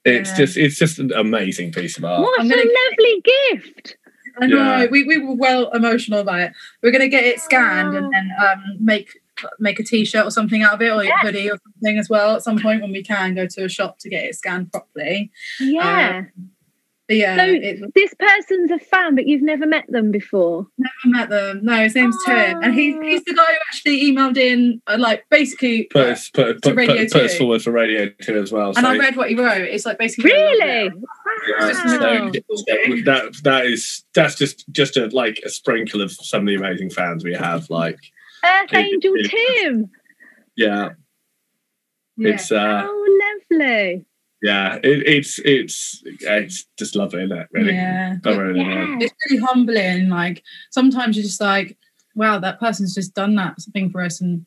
It's 0.05 0.31
Yeah. 0.31 0.35
just 0.37 0.57
it's 0.57 0.77
just 0.77 0.99
an 0.99 1.11
amazing 1.13 1.71
piece 1.71 1.97
of 1.97 2.03
art. 2.05 2.21
What 2.21 2.39
I'm 2.41 2.47
a 2.47 2.49
gonna- 2.49 2.63
lovely 2.63 3.23
gift. 3.51 3.97
I 4.41 4.47
know. 4.47 4.57
Yeah. 4.57 4.85
We, 4.89 5.03
we 5.03 5.19
were 5.19 5.35
well 5.35 5.69
emotional 5.71 6.19
about 6.19 6.39
it. 6.39 6.51
We're 6.81 6.91
gonna 6.91 7.07
get 7.07 7.23
it 7.23 7.39
scanned 7.39 7.95
and 7.95 8.11
then 8.11 8.31
um, 8.43 8.63
make 8.79 9.19
make 9.59 9.79
a 9.79 9.83
t-shirt 9.83 10.25
or 10.25 10.31
something 10.31 10.61
out 10.63 10.73
of 10.73 10.81
it 10.81 10.89
or 10.89 11.01
a 11.01 11.05
Yeah. 11.07 11.17
hoodie 11.21 11.49
or 11.49 11.57
something 11.73 11.97
as 11.97 12.09
well 12.09 12.35
at 12.35 12.43
some 12.43 12.59
point 12.59 12.81
when 12.81 12.91
we 12.91 13.03
can 13.03 13.35
go 13.35 13.45
to 13.47 13.65
a 13.65 13.69
shop 13.69 13.99
to 13.99 14.09
get 14.09 14.25
it 14.25 14.35
scanned 14.35 14.71
properly. 14.71 15.31
Yeah. 15.59 16.25
But 17.05 17.17
yeah, 17.17 17.35
So- 17.35 17.43
it's 17.61 17.81
this 17.95 18.13
person's 18.17 18.71
a 18.71 18.79
fan, 18.79 19.13
but 19.15 19.27
you've 19.27 19.41
never 19.41 19.65
met 19.67 19.83
them 19.89 20.09
before. 20.09 20.67
never 20.77 20.91
met 21.17 21.29
them. 21.29 21.59
No, 21.61 21.75
his 21.83 21.95
name's 21.95 22.15
Tim, 22.25 22.63
and 22.63 22.73
he's 22.73 22.95
he's 23.01 23.23
the 23.25 23.33
guy 23.33 23.43
who 23.45 23.57
actually 23.69 24.03
emailed 24.09 24.37
in, 24.37 24.81
uh, 24.87 24.95
like 24.97 25.25
basically. 25.29 25.83
Put 25.91 26.07
us 26.07 26.29
put, 26.29 26.61
put, 26.61 26.75
Radio 26.77 26.95
put, 27.03 27.11
put 27.11 27.23
us 27.23 27.37
forward 27.37 27.61
for 27.61 27.71
Radio 27.71 28.09
Two 28.21 28.41
as 28.41 28.53
well. 28.53 28.69
and 28.69 28.77
so- 28.77 28.87
I 28.87 28.97
read 28.97 29.17
what 29.17 29.29
he 29.29 29.35
wrote. 29.35 29.63
It's 29.67 29.85
like 29.85 29.97
basically 29.99 30.31
Really? 30.31 30.91
Yeah, 31.49 31.67
Just 31.67 31.81
so 31.89 31.99
Wow. 31.99 32.31
that 32.31 33.33
that 33.43 33.65
is 33.65 34.05
that's 34.15 34.35
just 34.35 34.63
just 34.71 34.95
a 34.95 35.07
like 35.07 35.41
a 35.45 35.49
sprinkle 35.49 36.01
of 36.01 36.09
some 36.13 36.41
of 36.41 36.47
the 36.47 36.55
amazing 36.55 36.89
fans 36.89 37.25
we 37.25 37.33
have. 37.33 37.69
Like 37.69 37.99
Earth 38.43 38.73
Angel 38.73 39.13
Tim. 39.25 39.89
yeah, 40.55 40.89
Yeah. 42.17 42.33
it's 42.33 42.51
uh 42.51 42.81
Oh, 42.85 43.39
lovely. 43.51 44.05
yeah 44.41 44.75
it, 44.83 45.07
it's 45.07 45.39
it's 45.39 46.01
it's 46.05 46.65
just 46.77 46.95
lovely, 46.95 47.23
isn't 47.23 47.37
it? 47.37 47.47
Really. 47.51 47.73
Yeah. 47.73 48.17
Really. 48.25 48.59
Yeah. 48.61 48.97
it's 48.99 49.13
really 49.29 49.41
humbling. 49.43 50.09
Like 50.09 50.43
sometimes 50.71 51.15
you're 51.15 51.23
just 51.23 51.41
like, 51.41 51.77
wow, 52.15 52.39
that 52.39 52.59
person's 52.59 52.93
just 52.93 53.13
done 53.13 53.35
that 53.35 53.55
thing 53.73 53.89
for 53.89 54.01
us, 54.01 54.21
and 54.21 54.45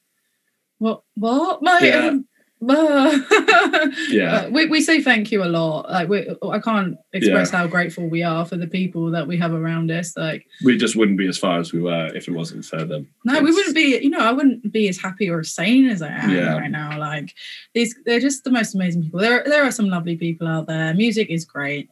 what, 0.79 1.03
what, 1.15 1.63
mate? 1.63 1.83
Yeah. 1.89 2.07
Um, 2.09 2.27
Yeah. 4.09 4.49
we, 4.49 4.67
we 4.67 4.81
say 4.81 5.01
thank 5.03 5.31
you 5.31 5.43
a 5.45 5.47
lot. 5.47 5.91
Like 5.91 6.09
we, 6.09 6.29
I 6.43 6.59
can't 6.59 6.97
express 7.13 7.51
how 7.51 7.67
grateful 7.67 8.09
we 8.09 8.23
are 8.23 8.45
for 8.45 8.57
the 8.57 8.67
people 8.67 9.11
that 9.11 9.27
we 9.27 9.37
have 9.39 9.53
around 9.53 9.91
us. 9.91 10.17
Like, 10.17 10.47
We 10.65 10.77
just 10.77 10.97
wouldn't 10.97 11.19
be 11.19 11.29
as 11.29 11.39
far 11.39 11.59
as 11.59 11.73
we 11.73 11.81
were 11.81 12.07
if 12.15 12.29
it 12.29 12.33
wasn't 12.33 12.65
for 12.65 12.85
them. 12.85 13.09
no, 13.25 13.41
we 13.41 13.51
wouldn't 13.53 13.75
be. 13.75 13.99
You 14.03 14.11
know, 14.11 14.21
I 14.21 14.33
wouldn't 14.33 14.73
be 14.73 14.89
as 14.89 14.99
happy 14.99 15.29
or 15.29 15.41
as 15.41 15.53
sane 15.53 15.89
as 15.89 16.03
I 16.03 16.09
am 16.09 16.31
Yeah. 16.31 16.57
right 16.57 16.71
now. 16.71 16.99
Like 16.99 17.35
these, 17.75 17.95
they're 18.05 18.21
just 18.21 18.45
the 18.45 18.51
most 18.51 18.75
amazing 18.75 19.03
people. 19.05 19.21
There, 19.21 19.43
there 19.47 19.65
are 19.65 19.71
some 19.73 19.89
lovely 19.89 20.17
people 20.17 20.47
out 20.49 20.67
there. 20.67 20.95
Music 20.95 21.29
is 21.31 21.45
great. 21.45 21.89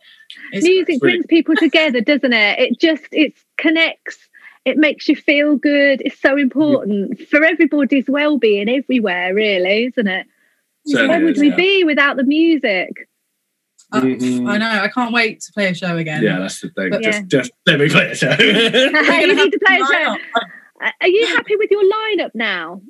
It's 0.53 0.65
Music 0.65 0.89
really- 0.89 0.99
brings 0.99 1.27
people 1.27 1.55
together, 1.57 2.01
doesn't 2.01 2.33
it? 2.33 2.59
It 2.59 2.81
just 2.81 3.05
it 3.13 3.35
connects. 3.59 4.19
It 4.65 4.79
makes 4.79 5.09
you 5.09 5.17
feel 5.17 5.57
good. 5.57 6.01
It's 6.05 6.19
so 6.21 6.39
important 6.39 7.21
for 7.29 7.45
everybody's 7.45 8.09
well-being 8.09 8.71
everywhere, 8.71 9.35
really, 9.35 9.85
isn't 9.87 10.07
it? 10.09 10.27
Certainly 10.87 11.09
Where 11.09 11.25
would 11.25 11.37
is, 11.37 11.41
we 11.41 11.49
yeah. 11.51 11.57
be 11.57 11.85
without 11.85 12.17
the 12.17 12.25
music? 12.25 13.09
Uh, 13.93 14.01
Mhm. 14.01 14.49
I 14.51 14.59
know. 14.59 14.69
I 14.69 14.89
can't 14.89 15.13
wait 15.13 15.41
to 15.43 15.53
play 15.53 15.69
a 15.69 15.75
show 15.75 15.97
again. 15.97 16.23
Yeah, 16.23 16.39
that's 16.41 16.61
the 16.61 16.69
thing. 16.71 16.91
But- 16.91 17.03
just 17.03 17.21
Yeah. 17.21 17.25
just 17.41 17.51
let 17.67 17.79
me 17.81 17.89
play 17.89 18.11
it. 18.11 18.17
show. 18.19 18.29
We're 18.39 19.21
you 19.27 19.35
need 19.35 19.53
to 19.53 19.59
play 19.65 19.77
a 19.77 19.87
show. 19.87 20.17
Uh, 20.83 20.91
Are 21.01 21.09
you 21.09 21.27
happy 21.29 21.57
with 21.57 21.71
your 21.71 21.85
lineup 21.85 22.31
now? 22.35 22.83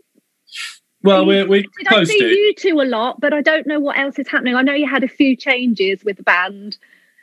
well, 1.02 1.26
we're 1.26 1.46
we 1.46 1.62
Did 1.62 1.70
I 1.86 1.90
close 1.90 2.08
see 2.08 2.18
to. 2.18 2.26
you 2.26 2.54
two 2.54 2.80
a 2.80 2.86
lot, 2.86 3.20
but 3.20 3.32
I 3.34 3.42
don't 3.42 3.66
know 3.66 3.78
what 3.78 3.98
else 3.98 4.18
is 4.18 4.26
happening. 4.28 4.54
I 4.54 4.62
know 4.62 4.72
you 4.72 4.88
had 4.88 5.04
a 5.04 5.08
few 5.08 5.36
changes 5.36 6.02
with 6.04 6.16
the 6.16 6.22
band. 6.22 6.78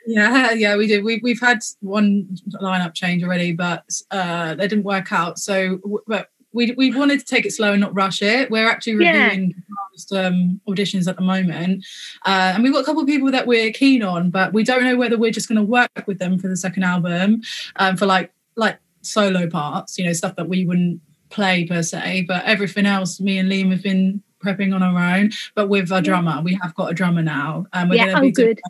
Yeah, 0.06 0.52
yeah, 0.52 0.76
we 0.76 0.86
did. 0.86 1.04
We, 1.04 1.20
we've 1.22 1.40
had 1.40 1.58
one 1.80 2.28
lineup 2.60 2.94
change 2.94 3.22
already, 3.24 3.52
but 3.52 3.84
uh, 4.10 4.54
they 4.54 4.66
didn't 4.68 4.84
work 4.84 5.12
out. 5.12 5.38
So, 5.38 5.80
but 6.06 6.28
we 6.52 6.72
we 6.76 6.94
wanted 6.94 7.20
to 7.20 7.24
take 7.26 7.44
it 7.46 7.52
slow 7.52 7.72
and 7.72 7.80
not 7.80 7.94
rush 7.94 8.20
it. 8.22 8.50
We're 8.50 8.68
actually 8.68 8.94
reviewing 8.96 9.54
past, 9.54 9.81
um, 10.12 10.60
auditions 10.68 11.08
at 11.08 11.16
the 11.16 11.22
moment, 11.22 11.84
uh, 12.26 12.52
and 12.54 12.62
we've 12.62 12.72
got 12.72 12.82
a 12.82 12.84
couple 12.84 13.02
of 13.02 13.08
people 13.08 13.30
that 13.30 13.46
we're 13.46 13.72
keen 13.72 14.02
on, 14.02 14.30
but 14.30 14.52
we 14.52 14.64
don't 14.64 14.84
know 14.84 14.96
whether 14.96 15.18
we're 15.18 15.30
just 15.30 15.48
going 15.48 15.56
to 15.56 15.62
work 15.62 16.06
with 16.06 16.18
them 16.18 16.38
for 16.38 16.48
the 16.48 16.56
second 16.56 16.82
album, 16.82 17.42
um, 17.76 17.96
for 17.96 18.06
like 18.06 18.32
like 18.56 18.78
solo 19.02 19.48
parts, 19.48 19.98
you 19.98 20.04
know, 20.04 20.12
stuff 20.12 20.36
that 20.36 20.48
we 20.48 20.64
wouldn't 20.64 21.00
play 21.30 21.66
per 21.66 21.82
se. 21.82 22.24
But 22.28 22.44
everything 22.44 22.86
else, 22.86 23.20
me 23.20 23.38
and 23.38 23.50
Liam 23.50 23.70
have 23.70 23.82
been 23.82 24.22
prepping 24.42 24.74
on 24.74 24.82
our 24.82 25.16
own. 25.16 25.30
But 25.54 25.68
with 25.68 25.90
our 25.92 26.02
drummer, 26.02 26.40
we 26.42 26.58
have 26.62 26.74
got 26.74 26.90
a 26.90 26.94
drummer 26.94 27.22
now, 27.22 27.66
and 27.72 27.90
we're 27.90 27.96
yeah, 27.96 28.06
going 28.06 28.16
to 28.16 28.22
be 28.22 28.32
doing 28.32 28.54
good. 28.54 28.60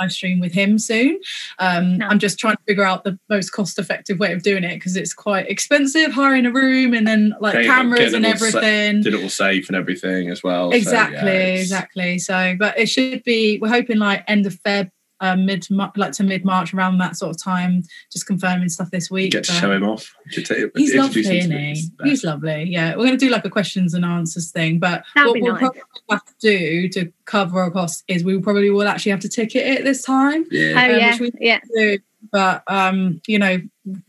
Live 0.00 0.12
stream 0.12 0.40
with 0.40 0.52
him 0.52 0.78
soon. 0.78 1.18
Um, 1.58 1.98
No. 1.98 2.06
I'm 2.08 2.18
just 2.18 2.38
trying 2.38 2.56
to 2.56 2.62
figure 2.66 2.84
out 2.84 3.04
the 3.04 3.18
most 3.28 3.50
cost 3.50 3.78
effective 3.78 4.18
way 4.18 4.32
of 4.32 4.42
doing 4.42 4.64
it 4.64 4.74
because 4.74 4.96
it's 4.96 5.12
quite 5.14 5.48
expensive 5.48 6.12
hiring 6.12 6.46
a 6.46 6.52
room 6.52 6.94
and 6.94 7.06
then 7.06 7.34
like 7.40 7.52
Getting- 7.54 7.70
cameras 7.70 8.12
and 8.14 8.24
it 8.24 8.28
all 8.32 8.36
set- 8.38 8.54
everything. 8.62 9.02
Did 9.02 9.14
it 9.14 9.22
all 9.22 9.28
safe 9.28 9.68
and 9.68 9.76
everything 9.76 10.30
as 10.30 10.42
well. 10.42 10.70
so, 10.70 10.76
exactly, 10.76 11.18
yeah, 11.18 11.54
exactly. 11.60 12.18
So, 12.18 12.56
but 12.58 12.78
it 12.78 12.88
should 12.88 13.22
be. 13.24 13.58
We're 13.60 13.68
hoping 13.68 13.98
like 13.98 14.24
end 14.28 14.46
of 14.46 14.54
Feb. 14.62 14.90
Um, 15.20 15.44
mid 15.44 15.66
like 15.70 16.12
to 16.12 16.22
mid 16.22 16.44
March 16.44 16.72
around 16.72 16.98
that 16.98 17.16
sort 17.16 17.34
of 17.36 17.42
time, 17.42 17.82
just 18.10 18.26
confirming 18.26 18.68
stuff 18.70 18.90
this 18.90 19.10
week. 19.10 19.32
Get 19.32 19.44
to 19.44 19.52
show 19.52 19.70
him 19.70 19.84
off. 19.84 20.14
He's 20.30 20.94
lovely, 20.94 21.20
isn't 21.20 21.50
he? 21.50 21.90
He's 22.04 22.24
lovely. 22.24 22.64
Yeah, 22.64 22.90
we're 22.96 23.04
going 23.06 23.18
to 23.18 23.24
do 23.26 23.30
like 23.30 23.44
a 23.44 23.50
questions 23.50 23.94
and 23.94 24.04
answers 24.04 24.50
thing, 24.50 24.78
but 24.78 25.04
That'd 25.14 25.30
what 25.32 25.40
we'll 25.40 25.52
nice. 25.52 25.60
probably 25.60 25.80
have 26.10 26.24
to 26.24 26.34
do 26.40 26.88
to 26.90 27.12
cover 27.26 27.60
our 27.60 27.70
costs 27.70 28.02
is 28.08 28.24
we 28.24 28.40
probably 28.40 28.70
will 28.70 28.88
actually 28.88 29.10
have 29.10 29.20
to 29.20 29.28
ticket 29.28 29.66
it 29.66 29.84
this 29.84 30.02
time. 30.02 30.44
Oh 30.44 30.48
Yeah. 30.50 30.84
Um, 30.84 30.90
yeah, 30.98 31.10
which 31.18 31.20
we- 31.20 31.46
yeah. 31.46 31.60
do, 31.76 31.98
but 32.32 32.62
um, 32.66 33.20
you 33.26 33.38
know, 33.38 33.58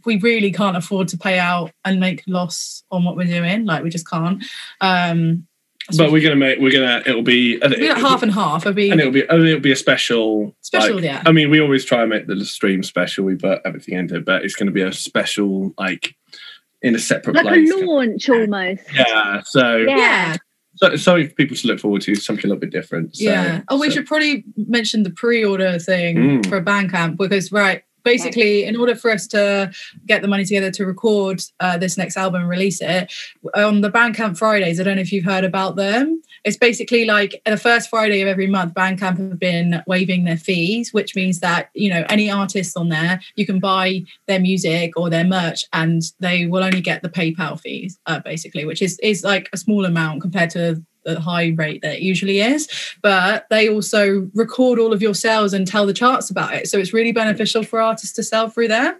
we 0.06 0.17
really 0.19 0.52
can't 0.52 0.78
afford 0.78 1.08
to 1.10 1.17
pay 1.17 1.39
out 1.39 1.71
and 1.86 2.00
make 2.00 2.24
loss 2.28 2.84
on 2.91 3.04
what 3.04 3.15
we're 3.15 3.26
doing. 3.26 3.65
Like 3.65 3.84
we 3.84 3.89
just 3.89 4.10
can't. 4.10 4.43
Um, 4.80 5.45
so 5.45 5.50
But 5.97 6.12
we're 6.12 6.21
gonna 6.21 6.36
make. 6.36 6.60
We're 6.60 6.71
gonna. 6.71 7.01
It'll 7.06 7.21
be. 7.21 7.56
it'll 7.56 7.69
be 7.77 7.89
like 7.89 7.97
half 7.97 8.23
and 8.23 8.32
half. 8.32 8.63
It'll 8.63 8.73
be 8.73 8.89
and 8.89 8.99
it'll 8.99 9.12
be 9.12 9.27
and 9.27 9.45
it'll 9.47 9.60
be 9.60 9.71
a 9.71 9.75
special 9.75 10.56
Special, 10.62 10.95
like- 10.95 11.04
yeah. 11.04 11.21
i 11.25 11.32
mean 11.34 11.49
we 11.49 11.60
always 11.60 11.84
try 11.84 12.01
and 12.01 12.10
make 12.10 12.27
the 12.27 12.45
stream 12.45 12.82
special 12.84 13.25
we 13.25 13.36
put 13.36 13.60
everything 13.65 13.97
into 13.97 14.15
it 14.15 14.25
but 14.25 14.43
it's 14.45 14.56
going 14.56 14.67
to 14.67 14.71
be 14.71 14.82
a 14.82 14.91
special 14.93 15.73
like 15.77 16.15
in 16.82 16.95
a 16.95 16.99
separate 16.99 17.36
Like 17.36 17.45
place 17.45 17.69
a 17.71 17.75
launch 17.77 18.30
almost. 18.30 18.82
yeah 18.93 19.41
so 19.43 19.77
Yeah. 19.77 19.97
yeah, 19.97 20.36
so 20.75 20.95
something 20.95 21.27
for 21.27 21.34
people 21.36 21.58
to 21.58 21.67
look 21.67 21.80
forward 21.80 22.01
to 22.04 22.15
something 22.15 22.45
a 22.45 22.47
little 22.47 22.60
bit 22.62 22.71
different 22.71 23.15
so, 23.17 23.23
yeah. 23.25 23.62
Oh, 23.69 23.77
we 23.80 23.89
so- 23.89 23.95
should 23.95 24.06
probably 24.08 24.45
mention 24.56 25.04
the 25.04 25.10
pre-order 25.12 25.77
thing 25.77 26.15
Mm. 26.17 26.45
for 26.49 26.62
Bandcamp 26.62 27.17
because 27.17 27.51
right. 27.51 27.84
Basically, 28.03 28.63
in 28.63 28.75
order 28.75 28.95
for 28.95 29.11
us 29.11 29.27
to 29.27 29.71
get 30.05 30.21
the 30.21 30.27
money 30.27 30.45
together 30.45 30.71
to 30.71 30.85
record 30.85 31.41
uh, 31.59 31.77
this 31.77 31.97
next 31.97 32.17
album 32.17 32.41
and 32.41 32.49
release 32.49 32.81
it, 32.81 33.11
on 33.55 33.81
the 33.81 33.91
Bandcamp 33.91 34.37
Fridays, 34.37 34.79
I 34.79 34.83
don't 34.83 34.95
know 34.95 35.01
if 35.01 35.11
you've 35.11 35.25
heard 35.25 35.43
about 35.43 35.75
them. 35.75 36.21
It's 36.43 36.57
basically 36.57 37.05
like 37.05 37.41
the 37.45 37.57
first 37.57 37.89
Friday 37.89 38.21
of 38.21 38.27
every 38.27 38.47
month, 38.47 38.73
Bandcamp 38.73 39.17
have 39.17 39.39
been 39.39 39.83
waiving 39.85 40.23
their 40.23 40.37
fees, 40.37 40.93
which 40.93 41.15
means 41.15 41.39
that 41.39 41.69
you 41.73 41.89
know 41.89 42.03
any 42.09 42.29
artists 42.31 42.75
on 42.75 42.89
there, 42.89 43.21
you 43.35 43.45
can 43.45 43.59
buy 43.59 44.03
their 44.27 44.39
music 44.39 44.93
or 44.97 45.09
their 45.09 45.25
merch, 45.25 45.65
and 45.73 46.01
they 46.19 46.47
will 46.47 46.63
only 46.63 46.81
get 46.81 47.03
the 47.03 47.09
PayPal 47.09 47.59
fees, 47.59 47.99
uh, 48.07 48.19
basically, 48.19 48.65
which 48.65 48.81
is 48.81 48.97
is 48.99 49.23
like 49.23 49.49
a 49.53 49.57
small 49.57 49.85
amount 49.85 50.21
compared 50.21 50.49
to 50.51 50.83
the 51.03 51.19
high 51.19 51.53
rate 51.55 51.81
that 51.81 51.95
it 51.95 52.01
usually 52.01 52.39
is. 52.39 52.67
But 53.01 53.47
they 53.49 53.69
also 53.69 54.29
record 54.33 54.79
all 54.79 54.93
of 54.93 55.01
your 55.01 55.15
sales 55.15 55.53
and 55.53 55.67
tell 55.67 55.85
the 55.85 55.93
charts 55.93 56.29
about 56.29 56.53
it, 56.53 56.67
so 56.67 56.77
it's 56.77 56.93
really 56.93 57.11
beneficial 57.11 57.63
for 57.63 57.81
artists 57.81 58.15
to 58.15 58.23
sell 58.23 58.49
through 58.49 58.69
there. 58.69 58.99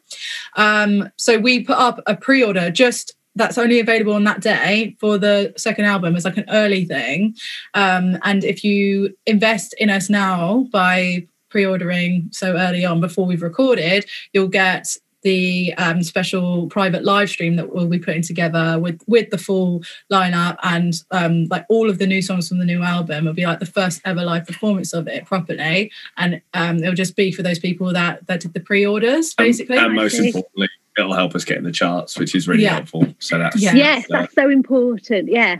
Um, 0.56 1.10
so 1.18 1.38
we 1.38 1.64
put 1.64 1.78
up 1.78 2.02
a 2.08 2.16
pre-order 2.16 2.70
just 2.70 3.16
that's 3.36 3.58
only 3.58 3.80
available 3.80 4.14
on 4.14 4.26
that 4.26 4.42
day 4.42 4.96
for 5.00 5.18
the 5.18 5.54
second 5.56 5.86
album 5.86 6.16
as 6.16 6.26
like 6.26 6.38
an 6.38 6.50
early 6.50 6.84
thing. 6.86 7.36
Um, 7.74 8.18
and 8.24 8.44
if 8.44 8.64
you 8.64 9.16
invest 9.26 9.74
in 9.78 9.90
us 9.90 10.10
now 10.10 10.68
by 10.72 11.28
pre-ordering 11.50 12.30
so 12.32 12.56
early 12.58 12.84
on 12.84 13.00
before 13.00 13.26
we've 13.26 13.42
recorded, 13.42 14.06
you'll 14.34 14.48
get 14.48 14.98
the 15.24 15.74
um, 15.76 16.04
special 16.04 16.68
private 16.68 17.04
live 17.04 17.30
stream 17.30 17.56
that 17.56 17.74
we'll 17.74 17.88
be 17.88 18.00
putting 18.00 18.22
together 18.22 18.80
with 18.80 19.02
with 19.08 19.30
the 19.30 19.38
full 19.38 19.82
lineup 20.12 20.58
and 20.64 20.94
um, 21.12 21.46
like 21.46 21.66
all 21.70 21.90
of 21.90 21.98
the 21.98 22.08
new 22.08 22.22
songs 22.22 22.48
from 22.50 22.60
the 22.60 22.66
new 22.66 22.82
album. 22.82 23.26
It'll 23.28 23.34
be 23.34 23.46
like 23.46 23.60
the 23.60 23.66
first 23.66 24.02
ever 24.06 24.24
live 24.24 24.46
performance 24.46 24.94
of 24.94 25.08
it 25.08 25.26
properly, 25.26 25.92
and 26.18 26.42
um, 26.54 26.78
it'll 26.78 26.96
just 26.96 27.16
be 27.16 27.32
for 27.32 27.44
those 27.44 27.60
people 27.60 27.92
that 27.94 28.26
that 28.28 28.40
did 28.42 28.54
the 28.54 28.60
pre-orders 28.60 29.34
basically. 29.36 29.78
and 29.78 29.94
most 29.96 30.16
importantly 30.20 30.70
it'll 30.98 31.14
help 31.14 31.34
us 31.36 31.46
get 31.46 31.58
in 31.58 31.64
the 31.64 31.72
charts 31.72 32.20
which 32.20 32.36
is 32.36 32.48
really 32.50 32.64
Yeah. 32.64 32.74
helpful 32.76 33.08
so 33.20 33.38
that's 33.38 33.62
Yeah. 33.62 33.74
Yes, 33.76 34.06
uh, 34.12 34.22
that's 34.22 34.36
so 34.36 34.50
important. 34.50 35.30
Yeah. 35.32 35.58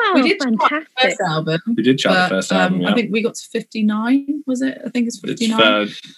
Oh, 0.00 0.12
we 0.14 0.22
did 0.28 0.38
chart 0.40 0.52
the 0.52 0.58
fantastic. 0.58 0.88
first 1.02 1.20
album. 1.20 1.60
we 1.76 1.82
did 1.82 1.98
chart 1.98 2.14
but, 2.14 2.28
the 2.28 2.34
first 2.36 2.52
um, 2.52 2.58
album 2.60 2.80
yeah. 2.82 2.88
I 2.90 2.94
think 2.94 3.12
we 3.12 3.22
got 3.22 3.34
to 3.34 3.44
59, 3.50 4.42
was 4.46 4.62
it? 4.62 4.78
I 4.84 4.88
think 4.90 5.06
it's 5.08 5.16
it's 5.24 5.40
59. 5.40 5.60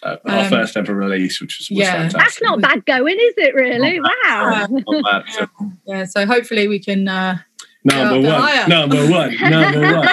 uh, 0.02 0.16
our 0.26 0.38
Um, 0.44 0.48
first 0.50 0.76
ever 0.76 0.94
release 0.94 1.40
which 1.40 1.58
was, 1.58 1.70
was 1.70 1.78
yeah. 1.78 1.92
fantastic 2.08 2.18
That's 2.20 2.42
not 2.42 2.60
bad 2.60 2.84
going, 2.86 3.16
is 3.18 3.34
it? 3.38 3.54
Really? 3.54 3.98
Not 3.98 4.12
Wow. 4.26 4.66
Not 4.70 5.04
bad. 5.04 5.24
So, 5.32 5.48
Yeah, 5.86 6.04
so 6.04 6.26
hopefully 6.26 6.68
we 6.68 6.78
can. 6.78 7.08
Uh, 7.08 7.38
number 7.84 8.18
Yeah, 8.20 8.32
one 8.32 8.40
higher. 8.42 8.68
number 8.68 9.10
one 9.10 9.36
number 9.40 9.80
one 9.96 10.08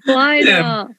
Why 0.04 0.38
Yeah. 0.40 0.60
not? 0.62 0.90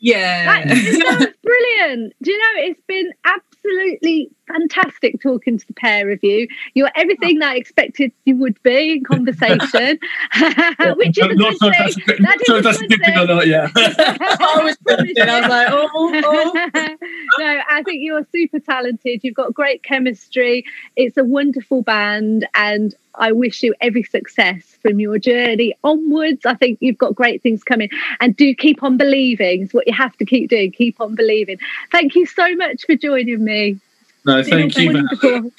yeah. 0.00 0.64
That, 0.64 0.76
it 0.76 1.36
brilliant. 1.42 2.12
Do 2.22 2.30
you 2.30 2.38
know 2.38 2.62
it's 2.68 2.82
been 2.86 3.10
absolutely 3.24 4.30
fantastic 4.46 5.20
talking 5.20 5.58
to 5.58 5.66
the 5.66 5.74
pair 5.74 6.10
of 6.10 6.22
you. 6.22 6.48
You're 6.74 6.90
everything 6.96 7.38
that 7.38 7.52
I 7.52 7.56
expected 7.56 8.12
you 8.24 8.36
would 8.36 8.60
be 8.62 8.92
in 8.92 9.04
conversation, 9.04 9.98
which 10.96 11.18
is 11.18 11.24
a 11.24 11.34
not 11.34 11.58
good 11.58 11.58
thing. 11.58 11.70
that's 11.70 11.96
a 11.96 12.00
good, 12.00 12.20
not 12.20 12.44
sure 12.44 12.58
if 12.58 12.60
is 12.60 12.66
a 12.66 12.68
that's 12.68 12.80
a 12.80 12.88
good 12.88 12.96
good 12.96 13.06
thing 13.06 13.18
or 13.18 13.26
not. 13.26 13.46
Yeah. 13.46 13.70
I 13.76 14.60
was 14.62 14.76
thinking, 14.84 15.28
I 15.28 15.40
was 15.40 15.50
like, 15.50 15.68
oh, 15.70 15.90
oh. 15.94 16.12
oh. 16.24 16.96
no, 17.38 17.60
I 17.70 17.82
think 17.82 18.02
you're 18.02 18.26
super 18.32 18.60
talented. 18.60 19.20
You've 19.22 19.34
got 19.34 19.54
great 19.54 19.82
chemistry. 19.82 20.64
It's 20.96 21.16
a 21.16 21.24
wonderful 21.24 21.82
band, 21.82 22.48
and 22.54 22.94
I 23.14 23.32
wish 23.32 23.62
you 23.62 23.74
every 23.80 24.02
success 24.02 24.62
from 24.82 25.00
your 25.00 25.18
journey 25.18 25.74
onwards. 25.84 26.44
I 26.44 26.54
think 26.54 26.78
you've 26.80 26.98
got 26.98 27.14
great 27.14 27.42
things 27.42 27.62
coming, 27.62 27.90
and 28.20 28.36
do 28.36 28.54
keep 28.54 28.82
on 28.82 28.96
believing. 28.96 29.62
It's 29.62 29.74
what 29.74 29.86
you 29.86 29.94
have 29.94 30.16
to 30.18 30.24
keep 30.24 30.50
doing. 30.50 30.72
Keep 30.72 31.00
on 31.00 31.14
believing. 31.14 31.58
Thank 31.92 32.14
you 32.14 32.26
so 32.26 32.54
much 32.56 32.84
for 32.86 32.96
joining 32.96 33.44
me. 33.44 33.78
No, 34.26 34.38
It's 34.38 34.48
thank 34.48 34.76
you. 34.78 34.92
man. 34.92 35.04
wonderful. 35.04 35.52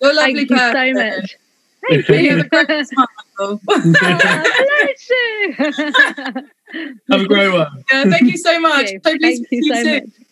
You're 0.00 0.10
a 0.10 0.14
lovely 0.14 0.46
Thank 0.46 0.50
you 0.50 0.58
so 0.58 0.92
much. 0.94 1.36
Thank 1.88 2.08
You 2.08 2.14
you. 2.16 2.36
have 2.36 2.46
a 2.46 2.48
great 2.66 2.86
smile. 2.86 3.06
Oh, 3.38 3.60
hello, 3.68 4.86
Sue. 4.96 5.54
Have 7.10 7.20
a 7.22 7.26
great 7.26 7.52
one. 7.52 7.84
Yeah, 7.92 8.04
thank 8.04 8.22
you 8.30 8.36
so 8.38 8.58
much. 8.60 8.86
Thank 9.02 9.04
Hopefully 9.06 9.30
you 9.30 9.36
see 9.36 9.46
you 9.50 9.74
so 9.74 9.82
soon. 9.82 9.94
much. 10.04 10.25